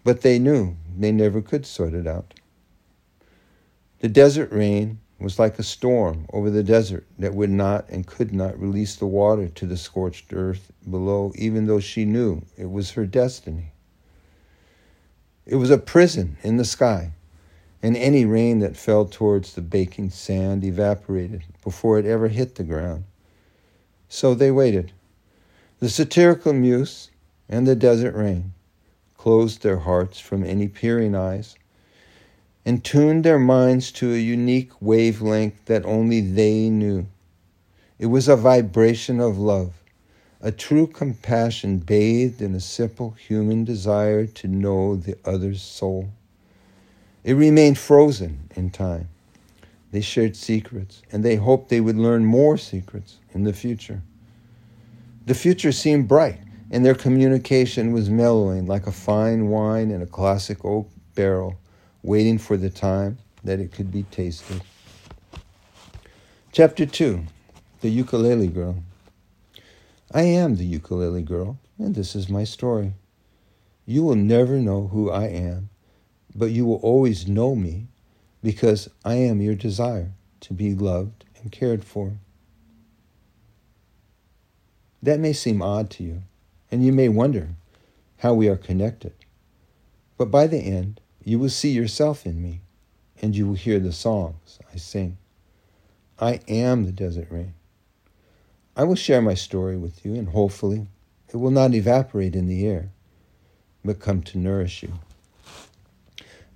But 0.05 0.23
they 0.23 0.38
knew 0.38 0.77
they 0.99 1.12
never 1.12 1.42
could 1.42 1.66
sort 1.66 1.92
it 1.92 2.07
out. 2.07 2.35
The 4.03 4.09
desert 4.09 4.51
rain 4.51 4.99
was 5.21 5.38
like 5.38 5.61
a 5.61 5.62
storm 5.62 6.27
over 6.33 6.51
the 6.51 6.65
desert 6.65 7.07
that 7.21 7.37
would 7.37 7.51
not 7.51 7.88
and 7.88 8.05
could 8.05 8.35
not 8.35 8.61
release 8.61 8.97
the 8.97 9.07
water 9.07 9.47
to 9.47 9.65
the 9.65 9.77
scorched 9.77 10.33
earth 10.33 10.73
below, 10.91 11.33
even 11.37 11.67
though 11.67 11.79
she 11.79 12.05
knew 12.05 12.43
it 12.59 12.69
was 12.69 12.91
her 12.91 13.07
destiny. 13.07 13.71
It 15.47 15.55
was 15.55 15.71
a 15.71 15.79
prison 15.79 16.37
in 16.43 16.57
the 16.57 16.65
sky, 16.65 17.12
and 17.81 17.97
any 17.97 18.25
rain 18.25 18.59
that 18.59 18.77
fell 18.77 19.05
towards 19.05 19.55
the 19.55 19.61
baking 19.61 20.11
sand 20.11 20.65
evaporated 20.65 21.45
before 21.62 22.01
it 22.01 22.05
ever 22.05 22.27
hit 22.27 22.57
the 22.57 22.65
ground. 22.65 23.05
So 24.09 24.35
they 24.35 24.51
waited. 24.51 24.91
The 25.79 25.88
satirical 25.88 26.53
muse 26.53 27.09
and 27.49 27.69
the 27.69 27.77
desert 27.77 28.17
rain 28.17 28.53
closed 29.17 29.62
their 29.62 29.79
hearts 29.79 30.19
from 30.19 30.43
any 30.43 30.67
peering 30.67 31.15
eyes 31.15 31.55
and 32.64 32.85
tuned 32.85 33.25
their 33.25 33.38
minds 33.38 33.90
to 33.90 34.12
a 34.12 34.18
unique 34.18 34.70
wavelength 34.81 35.64
that 35.66 35.85
only 35.85 36.20
they 36.20 36.70
knew. 36.70 37.07
It 37.98 38.07
was 38.07 38.29
a 38.29 38.37
vibration 38.37 39.20
of 39.20 39.38
love, 39.38 39.72
a 40.40 40.53
true 40.53 40.87
compassion 40.87 41.79
bathed 41.79 42.40
in 42.40 42.55
a 42.55 42.61
simple 42.61 43.12
human 43.12 43.64
desire 43.64 44.27
to 44.27 44.48
know 44.48 44.96
the 44.96 45.16
other's 45.25 45.62
soul. 45.62 46.11
It 47.25 47.35
remained 47.35 47.79
frozen 47.79 48.48
in 48.57 48.70
time. 48.70 49.09
They 49.92 50.01
shared 50.01 50.37
secrets, 50.37 51.03
and 51.12 51.25
they 51.25 51.37
hoped 51.37 51.68
they 51.68 51.81
would 51.81 51.96
learn 51.96 52.25
more 52.25 52.57
secrets 52.57 53.18
in 53.35 53.44
the 53.44 53.53
future. 53.53 54.03
The 55.27 55.35
future 55.35 55.70
seemed 55.70 56.09
bright, 56.09 56.40
and 56.70 56.85
their 56.85 56.94
communication 56.94 57.92
was 57.92 58.09
mellowing 58.09 58.66
like 58.66 58.87
a 58.87 58.92
fine 58.92 59.48
wine 59.48 59.90
in 59.90 60.01
a 60.03 60.07
classic 60.07 60.64
oak 60.64 60.88
barrel 61.14 61.59
waiting 62.03 62.38
for 62.38 62.57
the 62.57 62.71
time 62.71 63.19
that 63.45 63.61
it 63.61 63.73
could 63.73 63.91
be 63.93 64.03
tasted. 64.05 64.62
Chapter 66.51 66.87
2 66.87 67.25
The 67.81 67.91
Ukulele 67.91 68.49
Girl. 68.49 68.83
I 70.15 70.23
am 70.23 70.57
the 70.57 70.67
ukulele 70.67 71.23
girl, 71.23 71.59
and 71.79 71.95
this 71.95 72.15
is 72.15 72.29
my 72.29 72.45
story. 72.45 72.93
You 73.87 74.03
will 74.03 74.17
never 74.17 74.59
know 74.59 74.88
who 74.88 75.11
I 75.11 75.29
am, 75.29 75.71
but 76.35 76.51
you 76.51 76.67
will 76.67 76.77
always 76.77 77.27
know 77.27 77.55
me 77.55 77.87
because 78.43 78.91
I 79.07 79.15
am 79.15 79.41
your 79.41 79.55
desire 79.55 80.12
to 80.41 80.53
be 80.53 80.75
loved 80.75 81.25
and 81.41 81.51
cared 81.51 81.83
for. 81.83 82.12
That 85.03 85.19
may 85.19 85.33
seem 85.33 85.62
odd 85.62 85.88
to 85.93 86.05
you, 86.05 86.23
and 86.71 86.85
you 86.85 86.93
may 86.93 87.09
wonder 87.09 87.49
how 88.19 88.35
we 88.35 88.49
are 88.49 88.57
connected. 88.57 89.15
But 90.19 90.31
by 90.31 90.47
the 90.47 90.59
end, 90.59 91.01
you 91.24 91.38
will 91.38 91.48
see 91.48 91.70
yourself 91.70 92.26
in 92.26 92.42
me, 92.42 92.62
and 93.20 93.37
you 93.37 93.46
will 93.46 93.54
hear 93.54 93.78
the 93.78 93.92
songs 93.92 94.58
I 94.74 94.76
sing. 94.76 95.18
I 96.18 96.40
am 96.48 96.85
the 96.85 96.92
desert 96.92 97.28
rain. 97.30 97.54
I 98.76 98.85
will 98.85 98.96
share 98.96 99.22
my 99.22 99.35
story 99.35 99.76
with 99.76 100.04
you, 100.04 100.14
and 100.14 100.30
hopefully 100.30 100.88
it 101.32 101.37
will 101.37 101.50
not 101.50 101.74
evaporate 101.74 102.35
in 102.35 102.48
the 102.48 102.66
air, 102.66 102.90
but 103.85 104.00
come 104.00 104.22
to 104.22 104.38
nourish 104.38 104.82
you. 104.82 104.94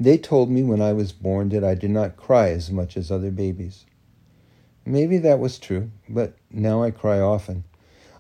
They 0.01 0.19
told 0.19 0.51
me 0.51 0.63
when 0.63 0.83
I 0.83 0.93
was 0.93 1.13
born 1.13 1.51
that 1.51 1.65
I 1.65 1.75
did 1.75 1.91
not 1.91 2.17
cry 2.17 2.51
as 2.51 2.71
much 2.71 2.97
as 2.97 3.11
other 3.11 3.31
babies. 3.31 3.87
Maybe 4.85 5.19
that 5.19 5.39
was 5.39 5.59
true, 5.59 5.91
but 6.09 6.35
now 6.51 6.83
I 6.83 6.91
cry 6.91 7.21
often. 7.21 7.65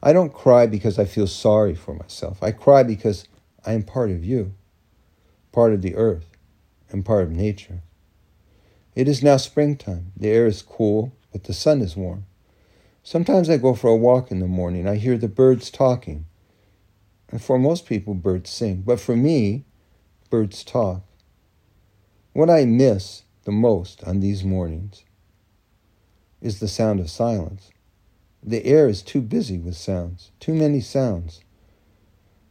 I 0.03 0.13
don't 0.13 0.33
cry 0.33 0.67
because 0.67 0.99
I 0.99 1.05
feel 1.07 1.27
sorry 1.27 1.75
for 1.75 1.95
myself. 1.95 2.43
I 2.43 2.53
cry 2.53 2.83
because 2.83 3.27
I 3.65 3.73
am 3.73 3.83
part 3.83 4.11
of 4.11 4.25
you, 4.25 4.55
part 5.53 5.73
of 5.73 5.83
the 5.83 5.97
earth 5.97 6.36
and 6.97 7.05
part 7.05 7.25
of 7.25 7.31
nature. 7.31 7.83
It 8.95 9.07
is 9.07 9.23
now 9.23 9.37
springtime. 9.37 10.13
The 10.17 10.31
air 10.31 10.47
is 10.47 10.63
cool, 10.63 11.13
but 11.31 11.45
the 11.45 11.53
sun 11.53 11.83
is 11.83 11.95
warm. 11.95 12.25
Sometimes 13.03 13.51
I 13.51 13.59
go 13.59 13.75
for 13.75 13.89
a 13.89 13.97
walk 13.97 14.31
in 14.31 14.41
the 14.41 14.47
morning. 14.47 14.89
I 14.89 14.97
hear 14.97 15.19
the 15.19 15.29
birds 15.29 15.71
talking. 15.71 16.25
And 17.29 17.43
for 17.43 17.59
most 17.59 17.85
people, 17.85 18.15
birds 18.15 18.49
sing. 18.49 18.83
But 18.87 18.99
for 18.99 19.15
me, 19.15 19.67
birds 20.31 20.65
talk. 20.65 21.03
What 22.33 22.49
I 22.49 22.65
miss 22.65 23.25
the 23.45 23.53
most 23.53 24.03
on 24.05 24.21
these 24.21 24.43
mornings 24.43 25.05
is 26.41 26.61
the 26.61 26.69
sound 26.69 27.01
of 27.01 27.11
silence. 27.11 27.71
The 28.43 28.65
air 28.65 28.89
is 28.89 29.03
too 29.03 29.21
busy 29.21 29.59
with 29.59 29.77
sounds, 29.77 30.31
too 30.41 30.55
many 30.55 30.81
sounds. 30.81 31.41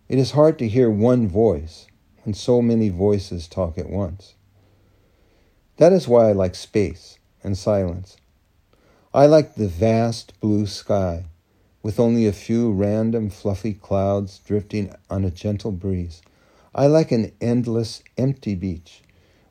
It 0.07 0.19
is 0.19 0.31
hard 0.31 0.59
to 0.59 0.67
hear 0.67 0.91
one 0.91 1.27
voice 1.27 1.87
when 2.23 2.33
so 2.33 2.61
many 2.61 2.89
voices 2.89 3.47
talk 3.47 3.77
at 3.77 3.89
once. 3.89 4.34
That 5.77 5.91
is 5.91 6.07
why 6.07 6.29
I 6.29 6.31
like 6.31 6.55
space 6.55 7.19
and 7.43 7.57
silence. 7.57 8.15
I 9.13 9.25
like 9.25 9.55
the 9.55 9.67
vast 9.67 10.39
blue 10.39 10.67
sky 10.67 11.25
with 11.83 11.99
only 11.99 12.25
a 12.27 12.33
few 12.33 12.71
random 12.71 13.29
fluffy 13.29 13.73
clouds 13.73 14.39
drifting 14.39 14.93
on 15.09 15.25
a 15.25 15.31
gentle 15.31 15.71
breeze. 15.71 16.21
I 16.73 16.87
like 16.87 17.11
an 17.11 17.31
endless, 17.41 18.03
empty 18.17 18.55
beach 18.55 19.03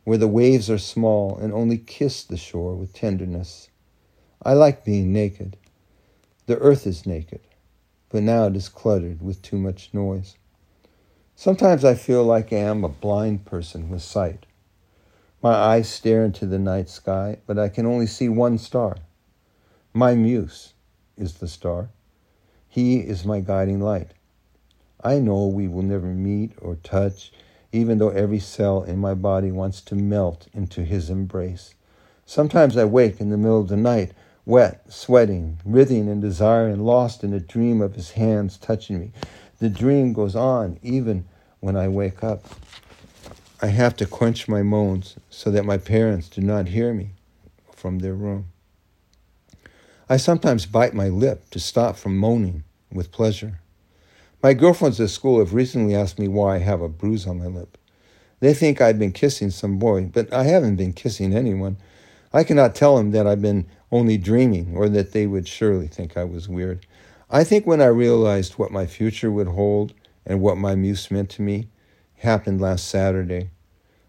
where 0.05 0.19
the 0.19 0.29
waves 0.29 0.71
are 0.71 0.79
small 0.79 1.37
and 1.37 1.53
only 1.53 1.79
kiss 1.79 2.25
the 2.25 2.37
shore 2.37 2.75
with 2.75 2.95
tenderness. 2.95 3.69
I 4.43 4.55
like 4.55 4.85
being 4.85 5.13
naked. 5.13 5.57
The 6.47 6.59
earth 6.59 6.87
is 6.87 7.07
naked, 7.07 7.41
but 8.11 8.23
now 8.23 8.47
it 8.47 8.57
is 8.57 8.69
cluttered 8.69 9.23
with 9.23 9.43
too 9.43 9.59
much 9.59 9.91
noise. 9.93 10.37
Sometimes 11.37 11.85
I 11.85 11.95
feel 11.95 12.25
like 12.25 12.53
I 12.53 12.57
am 12.57 12.85
a 12.85 12.89
blind 12.89 13.45
person 13.45 13.91
with 13.91 14.03
sight. 14.03 14.47
My 15.45 15.53
eyes 15.53 15.91
stare 15.91 16.25
into 16.25 16.47
the 16.47 16.59
night 16.59 16.89
sky, 16.89 17.37
but 17.47 17.59
I 17.59 17.69
can 17.69 17.85
only 17.85 18.07
see 18.07 18.31
one 18.31 18.57
star. 18.57 18.97
My 19.93 20.15
muse 20.15 20.73
is 21.19 21.35
the 21.35 21.49
star. 21.49 21.91
He 22.67 23.01
is 23.01 23.27
my 23.27 23.41
guiding 23.41 23.79
light. 23.79 24.13
I 25.03 25.19
know 25.19 25.47
we 25.47 25.69
will 25.69 25.83
never 25.83 26.07
meet 26.07 26.53
or 26.63 26.77
touch, 26.77 27.31
even 27.73 27.99
though 27.99 28.09
every 28.09 28.39
cell 28.39 28.85
in 28.85 28.97
my 29.01 29.13
body 29.13 29.53
wants 29.53 29.83
to 29.83 29.95
melt 29.95 30.49
into 30.55 30.83
his 30.83 31.11
embrace. 31.11 31.75
Sometimes 32.25 32.79
I 32.79 32.87
wake 32.87 33.21
in 33.21 33.29
the 33.29 33.37
middle 33.37 33.61
of 33.61 33.69
the 33.69 33.77
night, 33.77 34.13
wet, 34.47 34.91
sweating, 34.91 35.61
writhing 35.63 36.09
in 36.09 36.23
desire, 36.23 36.69
and 36.69 36.87
lost 36.87 37.23
in 37.23 37.35
a 37.35 37.39
dream 37.39 37.83
of 37.83 37.97
his 37.97 38.13
hands 38.13 38.57
touching 38.57 38.99
me. 38.99 39.13
The 39.59 39.69
dream 39.69 40.15
goes 40.15 40.35
on 40.35 40.79
even 40.83 41.27
when 41.61 41.77
I 41.77 41.89
wake 41.89 42.25
up. 42.25 42.47
I 43.65 43.69
have 43.69 43.97
to 43.97 44.05
quench 44.05 44.47
my 44.47 44.63
moans 44.63 45.17
so 45.31 45.51
that 45.51 45.65
my 45.65 45.79
parents 45.79 46.29
do 46.29 46.43
not 46.43 46.69
hear 46.69 46.93
me 46.93 47.13
from 47.75 48.01
their 48.01 48.13
room. 48.13 48.49
I 50.07 50.19
sometimes 50.19 50.67
bite 50.67 50.93
my 50.93 51.09
lip 51.09 51.49
to 51.49 51.59
stop 51.59 51.97
from 51.97 52.19
moaning 52.19 52.65
with 52.93 53.11
pleasure. 53.11 53.61
My 54.43 54.53
girlfriends 54.53 55.01
at 55.01 55.09
school 55.09 55.39
have 55.39 55.55
recently 55.55 55.95
asked 55.95 56.19
me 56.19 56.29
why 56.29 56.57
I 56.57 56.59
have 56.59 56.83
a 56.83 56.91
bruise 56.91 57.27
on 57.27 57.39
my 57.39 57.47
lip. 57.47 57.79
They 58.41 58.53
think 58.53 58.83
I've 58.83 58.99
been 58.99 59.13
kissing 59.13 59.49
some 59.49 59.79
boy, 59.79 60.11
but 60.13 60.31
I 60.31 60.45
haven't 60.45 60.77
been 60.77 60.93
kissing 60.93 61.35
anyone. 61.35 61.79
I 62.35 62.45
cannot 62.45 62.75
tell 62.75 62.99
them 62.99 63.13
that 63.13 63.27
I've 63.27 63.41
been 63.41 63.67
only 63.91 64.19
dreaming 64.19 64.77
or 64.77 64.91
that 64.91 65.13
they 65.13 65.27
would 65.27 65.49
surely 65.49 65.87
think 65.87 66.19
I 66.19 66.25
was 66.25 66.51
weird. 66.51 66.85
I 67.31 67.45
think 67.45 67.67
when 67.67 67.81
I 67.81 67.87
realized 67.87 68.59
what 68.59 68.71
my 68.71 68.85
future 68.85 69.33
would 69.33 69.49
hold 69.49 69.95
and 70.27 70.43
what 70.43 70.59
my 70.59 70.75
muse 70.75 71.11
meant 71.11 71.31
to 71.31 71.41
me 71.41 71.69
happened 72.17 72.61
last 72.61 72.89
Saturday. 72.89 73.49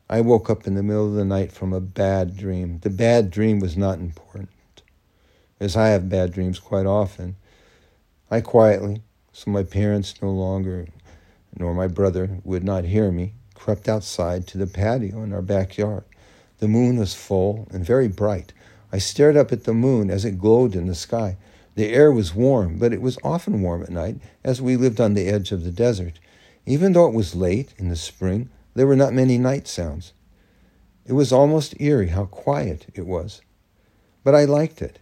I 0.07 0.21
woke 0.21 0.51
up 0.51 0.67
in 0.67 0.75
the 0.75 0.83
middle 0.83 1.07
of 1.07 1.15
the 1.15 1.25
night 1.25 1.51
from 1.51 1.73
a 1.73 1.79
bad 1.79 2.37
dream. 2.37 2.77
The 2.83 2.91
bad 2.91 3.31
dream 3.31 3.59
was 3.59 3.75
not 3.75 3.97
important, 3.97 4.49
as 5.59 5.75
I 5.75 5.87
have 5.87 6.09
bad 6.09 6.31
dreams 6.31 6.59
quite 6.59 6.85
often. 6.85 7.37
I 8.29 8.41
quietly, 8.41 9.01
so 9.33 9.49
my 9.49 9.63
parents 9.63 10.21
no 10.21 10.29
longer, 10.29 10.87
nor 11.57 11.73
my 11.73 11.87
brother, 11.87 12.37
would 12.43 12.63
not 12.63 12.85
hear 12.85 13.11
me, 13.11 13.33
crept 13.55 13.89
outside 13.89 14.45
to 14.47 14.59
the 14.59 14.67
patio 14.67 15.23
in 15.23 15.33
our 15.33 15.41
backyard. 15.41 16.03
The 16.59 16.67
moon 16.67 16.97
was 16.97 17.15
full 17.15 17.67
and 17.71 17.83
very 17.83 18.07
bright. 18.07 18.53
I 18.91 18.99
stared 18.99 19.35
up 19.35 19.51
at 19.51 19.63
the 19.63 19.73
moon 19.73 20.11
as 20.11 20.23
it 20.23 20.37
glowed 20.37 20.75
in 20.75 20.85
the 20.85 20.93
sky. 20.93 21.35
The 21.73 21.91
air 21.91 22.11
was 22.11 22.35
warm, 22.35 22.77
but 22.77 22.93
it 22.93 23.01
was 23.01 23.17
often 23.23 23.63
warm 23.63 23.81
at 23.81 23.89
night, 23.89 24.17
as 24.43 24.61
we 24.61 24.77
lived 24.77 25.01
on 25.01 25.15
the 25.15 25.27
edge 25.27 25.51
of 25.51 25.63
the 25.63 25.71
desert. 25.71 26.19
Even 26.67 26.93
though 26.93 27.07
it 27.07 27.15
was 27.15 27.33
late 27.33 27.73
in 27.79 27.89
the 27.89 27.95
spring, 27.95 28.49
there 28.75 28.85
were 28.85 28.95
not 28.95 29.13
many 29.13 29.37
night 29.37 29.67
sounds. 29.67 30.13
It 31.05 31.13
was 31.13 31.31
almost 31.31 31.79
eerie 31.79 32.09
how 32.09 32.25
quiet 32.25 32.87
it 32.93 33.07
was. 33.07 33.41
But 34.23 34.35
I 34.35 34.45
liked 34.45 34.81
it. 34.81 34.99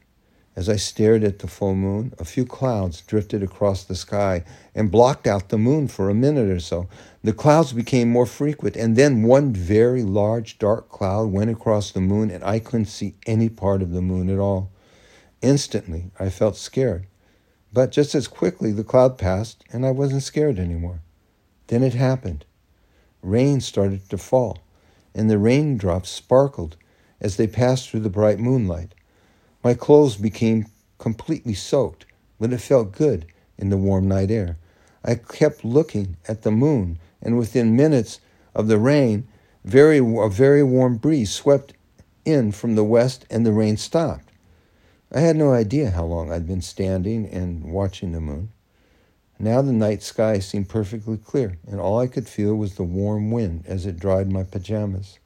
As 0.56 0.70
I 0.70 0.76
stared 0.76 1.24
at 1.24 1.40
the 1.40 1.48
full 1.48 1.74
moon, 1.74 2.14
a 2.20 2.26
few 2.26 2.46
clouds 2.46 3.02
drifted 3.02 3.42
across 3.42 3.84
the 3.84 3.96
sky 3.96 4.44
and 4.76 4.92
blocked 4.92 5.26
out 5.26 5.50
the 5.50 5.58
moon 5.58 5.88
for 5.88 6.10
a 6.10 6.14
minute 6.14 6.48
or 6.50 6.60
so. 6.60 6.88
The 7.24 7.34
clouds 7.34 7.74
became 7.74 8.10
more 8.10 8.28
frequent, 8.28 8.76
and 8.76 8.96
then 8.96 9.24
one 9.24 9.52
very 9.52 10.04
large 10.04 10.60
dark 10.60 10.90
cloud 10.90 11.32
went 11.32 11.50
across 11.50 11.90
the 11.90 12.02
moon, 12.02 12.30
and 12.30 12.44
I 12.44 12.60
couldn't 12.60 12.86
see 12.86 13.16
any 13.26 13.50
part 13.50 13.82
of 13.82 13.92
the 13.92 14.02
moon 14.02 14.30
at 14.30 14.38
all. 14.38 14.72
Instantly, 15.42 16.12
I 16.20 16.30
felt 16.30 16.56
scared. 16.56 17.08
But 17.72 17.92
just 17.92 18.14
as 18.14 18.28
quickly, 18.28 18.72
the 18.72 18.84
cloud 18.84 19.18
passed, 19.18 19.64
and 19.72 19.84
I 19.84 19.90
wasn't 19.90 20.22
scared 20.22 20.60
anymore. 20.60 21.02
Then 21.66 21.82
it 21.82 21.96
happened 21.96 22.46
rain 23.24 23.62
started 23.62 24.08
to 24.10 24.18
fall, 24.18 24.60
and 25.16 25.30
the 25.30 25.38
raindrops 25.38 26.10
sparkled 26.10 26.76
as 27.20 27.38
they 27.38 27.48
passed 27.48 27.90
through 27.90 28.02
the 28.02 28.10
bright 28.10 28.38
moonlight. 28.38 28.94
My 29.64 29.74
clothes 29.74 30.18
became 30.18 30.68
completely 30.98 31.54
soaked, 31.54 32.06
but 32.40 32.54
it 32.54 32.60
felt 32.60 32.92
good 32.92 33.26
in 33.58 33.70
the 33.70 33.78
warm 33.78 34.08
night 34.08 34.30
air. 34.30 34.58
I 35.04 35.16
kept 35.16 35.66
looking 35.66 36.18
at 36.28 36.44
the 36.44 36.52
moon, 36.52 37.00
and 37.22 37.38
within 37.38 37.76
minutes 37.76 38.20
of 38.54 38.68
the 38.68 38.78
rain, 38.78 39.28
very, 39.64 39.98
a 39.98 40.30
very 40.30 40.64
warm 40.64 40.98
breeze 40.98 41.32
swept 41.32 41.74
in 42.26 42.52
from 42.52 42.76
the 42.76 42.84
west, 42.84 43.26
and 43.30 43.46
the 43.46 43.52
rain 43.52 43.78
stopped. 43.78 44.30
I 45.12 45.20
had 45.20 45.36
no 45.36 45.54
idea 45.54 45.92
how 45.92 46.06
long 46.06 46.32
I'd 46.32 46.48
been 46.48 46.62
standing 46.62 47.28
and 47.28 47.64
watching 47.64 48.12
the 48.12 48.22
moon. 48.22 48.50
Now 49.40 49.62
the 49.62 49.74
night 49.74 50.04
sky 50.04 50.40
seemed 50.40 50.70
perfectly 50.70 51.18
clear, 51.18 51.58
and 51.68 51.80
all 51.80 52.00
I 52.00 52.08
could 52.08 52.28
feel 52.28 52.56
was 52.56 52.76
the 52.76 52.84
warm 52.84 53.32
wind 53.32 53.64
as 53.68 53.86
it 53.86 54.00
dried 54.00 54.32
my 54.32 54.44
pajamas. 54.44 55.20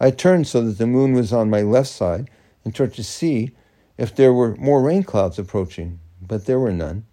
I 0.00 0.10
turned 0.10 0.46
so 0.46 0.62
that 0.62 0.78
the 0.78 0.86
moon 0.86 1.12
was 1.14 1.32
on 1.32 1.48
my 1.48 1.62
left 1.62 1.88
side 1.88 2.28
and 2.64 2.74
tried 2.74 2.94
to 2.94 3.04
see 3.04 3.52
if 3.96 4.14
there 4.14 4.32
were 4.32 4.56
more 4.56 4.82
rain 4.82 5.04
clouds 5.04 5.38
approaching, 5.38 6.00
but 6.20 6.46
there 6.46 6.58
were 6.58 6.72
none. 6.72 7.06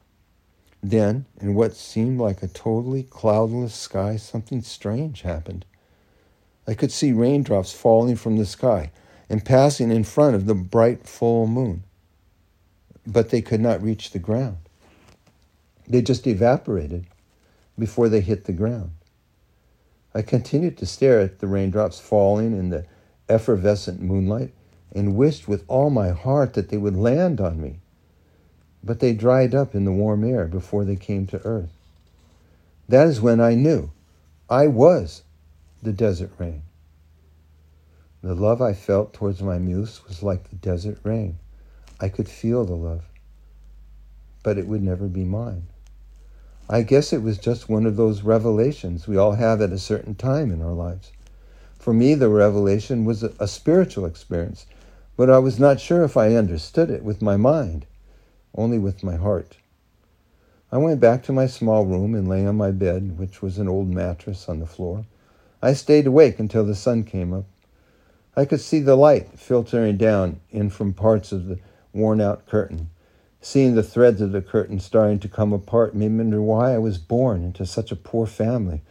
Then, 0.84 1.26
in 1.40 1.54
what 1.54 1.76
seemed 1.76 2.20
like 2.20 2.42
a 2.42 2.48
totally 2.48 3.04
cloudless 3.04 3.76
sky, 3.76 4.18
something 4.18 4.64
strange 4.64 5.22
happened. 5.22 5.66
I 6.68 6.74
could 6.74 6.92
see 6.92 7.12
raindrops 7.12 7.72
falling 7.72 8.16
from 8.16 8.38
the 8.38 8.46
sky 8.46 8.92
and 9.30 9.46
passing 9.46 9.92
in 9.92 10.04
front 10.04 10.36
of 10.36 10.48
the 10.48 10.56
bright 10.56 11.08
full 11.08 11.46
moon, 11.46 11.84
but 13.06 13.30
they 13.30 13.42
could 13.42 13.62
not 13.62 13.82
reach 13.82 14.10
the 14.10 14.20
ground. 14.20 14.58
They 15.92 16.02
just 16.02 16.26
evaporated 16.26 17.06
before 17.78 18.08
they 18.08 18.22
hit 18.22 18.46
the 18.46 18.54
ground. 18.54 18.92
I 20.16 20.22
continued 20.22 20.78
to 20.78 20.86
stare 20.86 21.20
at 21.20 21.40
the 21.40 21.48
raindrops 21.48 22.00
falling 22.00 22.58
in 22.58 22.70
the 22.70 22.86
effervescent 23.28 24.02
moonlight 24.02 24.54
and 24.96 25.18
wished 25.18 25.50
with 25.50 25.66
all 25.68 25.90
my 25.90 26.12
heart 26.12 26.54
that 26.54 26.70
they 26.70 26.78
would 26.78 26.96
land 26.96 27.42
on 27.42 27.60
me. 27.60 27.80
But 28.82 29.02
they 29.02 29.12
dried 29.12 29.54
up 29.54 29.76
in 29.76 29.84
the 29.84 29.92
warm 29.92 30.24
air 30.24 30.48
before 30.48 30.86
they 30.86 30.96
came 30.96 31.28
to 31.28 31.46
earth. 31.46 31.74
That 32.88 33.08
is 33.08 33.20
when 33.20 33.42
I 33.42 33.56
knew 33.56 33.92
I 34.50 34.68
was 34.68 35.24
the 35.84 35.92
desert 35.92 36.32
rain. 36.38 36.64
The 38.24 38.34
love 38.34 38.62
I 38.62 38.72
felt 38.72 39.12
towards 39.12 39.42
my 39.42 39.58
muse 39.58 40.08
was 40.08 40.24
like 40.24 40.50
the 40.50 40.56
desert 40.56 41.00
rain. 41.04 41.38
I 42.00 42.08
could 42.08 42.30
feel 42.30 42.64
the 42.64 42.78
love, 42.78 43.04
but 44.42 44.58
it 44.58 44.68
would 44.68 44.82
never 44.82 45.10
be 45.10 45.26
mine. 45.26 45.68
I 46.74 46.84
guess 46.84 47.12
it 47.12 47.22
was 47.22 47.38
just 47.38 47.68
one 47.68 47.86
of 47.86 47.98
those 47.98 48.22
revelations 48.22 49.06
we 49.06 49.18
all 49.18 49.34
have 49.34 49.60
at 49.60 49.74
a 49.74 49.78
certain 49.78 50.16
time 50.16 50.54
in 50.54 50.62
our 50.62 50.72
lives. 50.72 51.12
For 51.78 51.94
me, 51.94 52.16
the 52.16 52.30
revelation 52.30 53.04
was 53.04 53.24
a, 53.24 53.46
spiritual 53.46 54.06
experience, 54.06 54.66
but 55.18 55.30
I 55.30 55.38
was 55.40 55.60
not 55.60 55.82
sure 55.82 56.06
if 56.06 56.16
I 56.16 56.36
understood 56.36 56.90
it 56.90 57.04
with 57.04 57.22
my 57.22 57.36
mind, 57.36 57.88
only 58.56 58.80
with 58.80 59.04
my 59.04 59.18
heart. 59.18 59.58
I 60.72 60.78
went 60.78 61.02
back 61.02 61.24
to 61.24 61.34
my 61.34 61.46
small 61.46 61.86
room 61.86 62.16
and 62.16 62.26
lay 62.30 62.46
on 62.46 62.56
my 62.56 62.72
bed, 62.72 63.20
which 63.20 63.42
was 63.42 63.58
an 63.58 63.68
old 63.68 63.90
mattress 63.90 64.48
on 64.48 64.60
the 64.60 64.66
floor. 64.66 65.06
I 65.62 65.74
stayed 65.74 66.08
awake 66.08 66.40
until 66.40 66.64
the 66.64 66.74
sun 66.74 67.04
came 67.04 67.34
up. 67.34 67.48
I 68.38 68.46
could 68.46 68.62
see 68.62 68.80
the 68.80 68.96
light 68.96 69.38
filtering 69.38 69.98
down 69.98 70.40
in 70.52 70.70
from 70.70 70.94
parts 70.94 71.34
of 71.34 71.48
the 71.48 71.60
worn 71.92 72.22
out 72.22 72.48
curtain. 72.48 72.91
Seeing 73.44 73.74
the 73.74 73.82
threads 73.82 74.22
of 74.22 74.32
the 74.32 74.42
curtain 74.42 74.80
starting 74.80 75.18
to 75.20 75.28
come 75.28 75.52
apart 75.52 75.96
made 75.96 76.12
me 76.12 76.20
wonder 76.20 76.42
why 76.42 76.76
I 76.76 76.78
was 76.78 77.00
born 77.00 77.44
into 77.44 77.66
such 77.66 77.92
a 77.92 77.96
poor 77.96 78.28
family. 78.28 78.84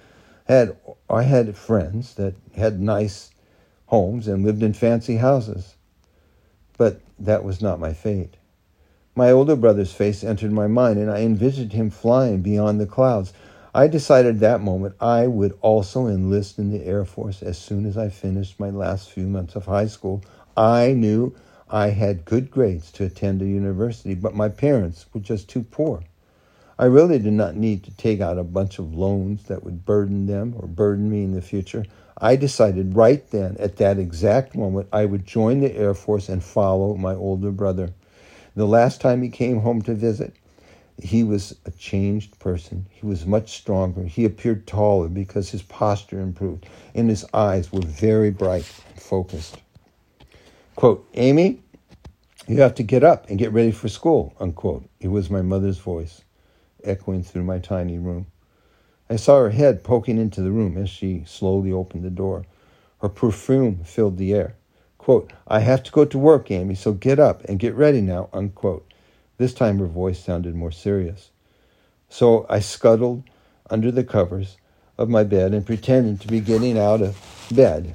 I 0.49 0.53
had, 0.53 0.77
I 1.09 1.23
had 1.23 1.57
friends 1.57 2.15
that 2.15 2.35
had 2.57 2.81
nice 2.81 3.31
homes 3.87 4.27
and 4.27 4.45
lived 4.45 4.65
in 4.65 4.73
fancy 4.73 5.17
houses, 5.17 5.77
but 6.77 7.01
that 7.19 7.45
was 7.45 7.63
not 7.63 7.79
my 7.79 7.93
fate. 7.93 8.37
My 9.15 9.31
older 9.31 9.55
brother's 9.55 9.93
face 9.93 10.25
entered 10.25 10.51
my 10.51 10.67
mind, 10.67 10.99
and 10.99 11.11
I 11.11 11.21
envisioned 11.21 11.73
him 11.73 11.91
flying 11.91 12.43
beyond 12.43 12.81
the 12.81 12.87
clouds. 12.87 13.33
I 13.73 13.87
decided 13.87 14.41
that 14.41 14.61
moment 14.61 14.97
I 15.01 15.29
would 15.29 15.57
also 15.61 16.09
enlist 16.09 16.59
in 16.59 16.73
the 16.73 16.85
Air 16.85 17.05
Force 17.05 17.41
as 17.41 17.57
soon 17.57 17.87
as 17.87 17.97
I 17.97 18.09
finished 18.09 18.59
my 18.59 18.71
last 18.71 19.11
few 19.11 19.29
months 19.29 19.55
of 19.55 19.67
high 19.67 19.87
school. 19.87 20.23
I 20.57 20.93
knew 20.93 21.35
I 21.73 21.91
had 21.91 22.25
good 22.25 22.51
grades 22.51 22.91
to 22.93 23.05
attend 23.05 23.41
a 23.43 23.47
university, 23.47 24.15
but 24.15 24.35
my 24.35 24.49
parents 24.49 25.07
were 25.15 25.21
just 25.21 25.49
too 25.49 25.63
poor. 25.63 26.03
I 26.77 26.87
really 26.87 27.21
did 27.21 27.33
not 27.33 27.55
need 27.55 27.85
to 27.85 27.97
take 27.97 28.21
out 28.21 28.39
a 28.39 28.43
bunch 28.43 28.81
of 28.81 28.93
loans 28.93 29.45
that 29.45 29.63
would 29.63 29.85
burden 29.85 30.27
them 30.27 30.55
or 30.57 30.67
burden 30.67 31.09
me 31.09 31.23
in 31.23 31.33
the 31.33 31.41
future. 31.41 31.85
I 32.19 32.35
decided 32.35 32.97
right 32.97 33.25
then, 33.31 33.57
at 33.61 33.77
that 33.77 33.99
exact 33.99 34.57
moment, 34.57 34.89
I 34.93 35.05
would 35.05 35.25
join 35.25 35.61
the 35.61 35.77
Air 35.77 35.95
Force 35.95 36.29
and 36.29 36.43
follow 36.43 36.97
my 36.97 37.15
older 37.15 37.53
brother. 37.53 37.93
The 38.57 38.67
last 38.67 39.01
time 39.01 39.23
he 39.23 39.29
came 39.29 39.61
home 39.61 39.81
to 39.83 39.95
visit, 39.95 40.35
he 41.01 41.23
was 41.23 41.55
a 41.67 41.71
changed 41.71 42.37
person. 42.41 42.87
He 42.91 43.07
was 43.07 43.27
much 43.27 43.57
stronger. 43.57 44.03
He 44.03 44.25
appeared 44.25 44.67
taller 44.67 45.09
because 45.09 45.51
his 45.51 45.63
posture 45.63 46.21
improved, 46.21 46.67
and 46.97 47.09
his 47.09 47.25
eyes 47.33 47.73
were 47.73 47.81
very 47.81 48.31
bright 48.31 48.69
and 48.89 49.01
focused. 49.01 49.59
Quote, 50.81 51.07
Amy, 51.13 51.61
you 52.49 52.63
have 52.63 52.75
to 52.77 52.83
get 52.83 53.05
up 53.05 53.29
and 53.29 53.39
get 53.39 53.53
ready 53.53 53.71
for 53.71 53.91
school, 53.91 54.33
unquote. 54.41 54.89
It 54.99 55.09
was 55.09 55.29
my 55.29 55.43
mother's 55.43 55.77
voice, 55.77 56.23
echoing 56.83 57.23
through 57.23 57.45
my 57.45 57.59
tiny 57.59 57.99
room. 57.99 58.29
I 59.11 59.17
saw 59.17 59.41
her 59.41 59.51
head 59.51 59.85
poking 59.85 60.17
into 60.17 60.41
the 60.41 60.51
room 60.51 60.79
as 60.79 60.89
she 60.89 61.23
slowly 61.27 61.71
opened 61.71 62.03
the 62.03 62.09
door. 62.09 62.47
Her 63.03 63.11
perfume 63.11 63.85
filled 63.85 64.17
the 64.17 64.33
air. 64.33 64.55
Quote, 64.97 65.35
I 65.47 65.61
have 65.61 65.83
to 65.83 65.93
go 65.93 66.07
to 66.07 66.19
work, 66.19 66.51
Amy, 66.51 66.77
so 66.77 66.95
get 66.95 67.19
up 67.19 67.45
and 67.45 67.59
get 67.59 67.75
ready 67.75 68.01
now, 68.01 68.31
unquote. 68.33 68.91
This 69.37 69.53
time 69.53 69.81
her 69.81 69.87
voice 69.87 70.25
sounded 70.25 70.55
more 70.55 70.73
serious. 70.73 71.31
So 72.09 72.47
I 72.49 72.61
scuttled 72.61 73.25
under 73.69 73.91
the 73.91 74.03
covers 74.03 74.57
of 74.97 75.11
my 75.11 75.25
bed 75.25 75.53
and 75.53 75.67
pretended 75.67 76.23
to 76.23 76.29
be 76.29 76.41
getting 76.41 76.79
out 76.79 77.03
of 77.03 77.19
bed. 77.53 77.95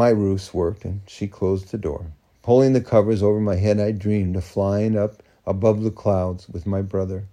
My 0.00 0.08
ruse 0.08 0.54
worked, 0.54 0.86
and 0.86 1.02
she 1.06 1.28
closed 1.28 1.70
the 1.70 1.76
door. 1.76 2.06
Pulling 2.40 2.72
the 2.72 2.80
covers 2.80 3.22
over 3.22 3.38
my 3.38 3.56
head, 3.56 3.78
I 3.78 3.92
dreamed 3.92 4.34
of 4.34 4.44
flying 4.44 4.96
up 4.96 5.22
above 5.44 5.82
the 5.82 5.90
clouds 5.90 6.48
with 6.48 6.66
my 6.66 6.80
brother. 6.80 7.28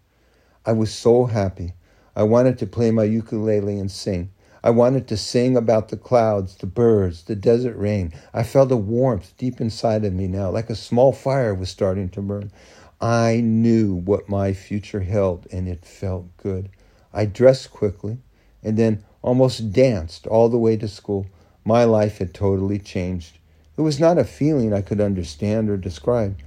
I 0.66 0.74
was 0.74 0.94
so 0.94 1.28
happy. 1.28 1.76
I 2.14 2.24
wanted 2.24 2.58
to 2.58 2.68
play 2.68 2.92
my 2.92 3.06
ukulele 3.06 3.80
and 3.80 3.90
sing. 3.90 4.32
I 4.66 4.72
wanted 4.72 5.08
to 5.08 5.16
sing 5.16 5.56
about 5.56 5.88
the 5.88 5.96
clouds, 5.96 6.58
the 6.58 6.66
birds, 6.66 7.24
the 7.24 7.38
desert 7.38 7.78
rain. 7.78 8.12
I 8.34 8.44
felt 8.44 8.70
a 8.74 8.76
warmth 8.76 9.38
deep 9.38 9.62
inside 9.62 10.04
of 10.04 10.12
me 10.12 10.28
now, 10.28 10.50
like 10.50 10.70
a 10.70 10.76
small 10.76 11.14
fire 11.14 11.56
was 11.56 11.70
starting 11.70 12.10
to 12.10 12.22
burn. 12.22 12.52
I 13.00 13.40
knew 13.40 13.96
what 13.96 14.28
my 14.28 14.52
future 14.52 15.00
held, 15.00 15.48
and 15.54 15.70
it 15.70 15.86
felt 15.86 16.36
good. 16.36 16.68
I 17.14 17.28
dressed 17.28 17.72
quickly 17.72 18.18
and 18.62 18.76
then 18.76 19.06
almost 19.22 19.72
danced 19.72 20.28
all 20.28 20.50
the 20.50 20.58
way 20.58 20.76
to 20.76 20.90
school. 20.90 21.28
My 21.68 21.84
life 21.84 22.20
had 22.20 22.34
totally 22.34 22.80
changed. 22.80 23.40
It 23.78 23.82
was 23.82 24.00
not 24.00 24.18
a 24.18 24.24
feeling 24.24 24.72
I 24.72 24.82
could 24.82 25.02
understand 25.02 25.70
or 25.70 25.76
describe, 25.76 26.38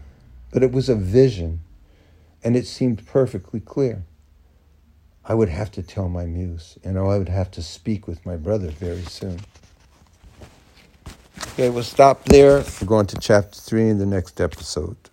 but 0.50 0.62
it 0.62 0.72
was 0.72 0.88
a 0.88 0.94
vision, 0.94 1.60
and 2.42 2.56
it 2.56 2.66
seemed 2.66 3.06
perfectly 3.06 3.60
clear. 3.60 4.06
I 5.22 5.34
would 5.34 5.50
have 5.50 5.70
to 5.72 5.82
tell 5.82 6.08
my 6.08 6.24
muse, 6.24 6.78
and 6.82 6.98
I 6.98 7.18
would 7.18 7.28
have 7.28 7.50
to 7.50 7.62
speak 7.62 8.08
with 8.08 8.24
my 8.24 8.36
brother 8.36 8.70
very 8.70 9.02
soon. 9.02 9.40
Okay, 11.48 11.68
we'll 11.68 11.82
stop 11.82 12.24
there. 12.24 12.64
We're 12.80 12.86
going 12.86 13.06
to 13.08 13.18
chapter 13.20 13.60
three 13.60 13.90
in 13.90 13.98
the 13.98 14.06
next 14.06 14.40
episode. 14.40 15.09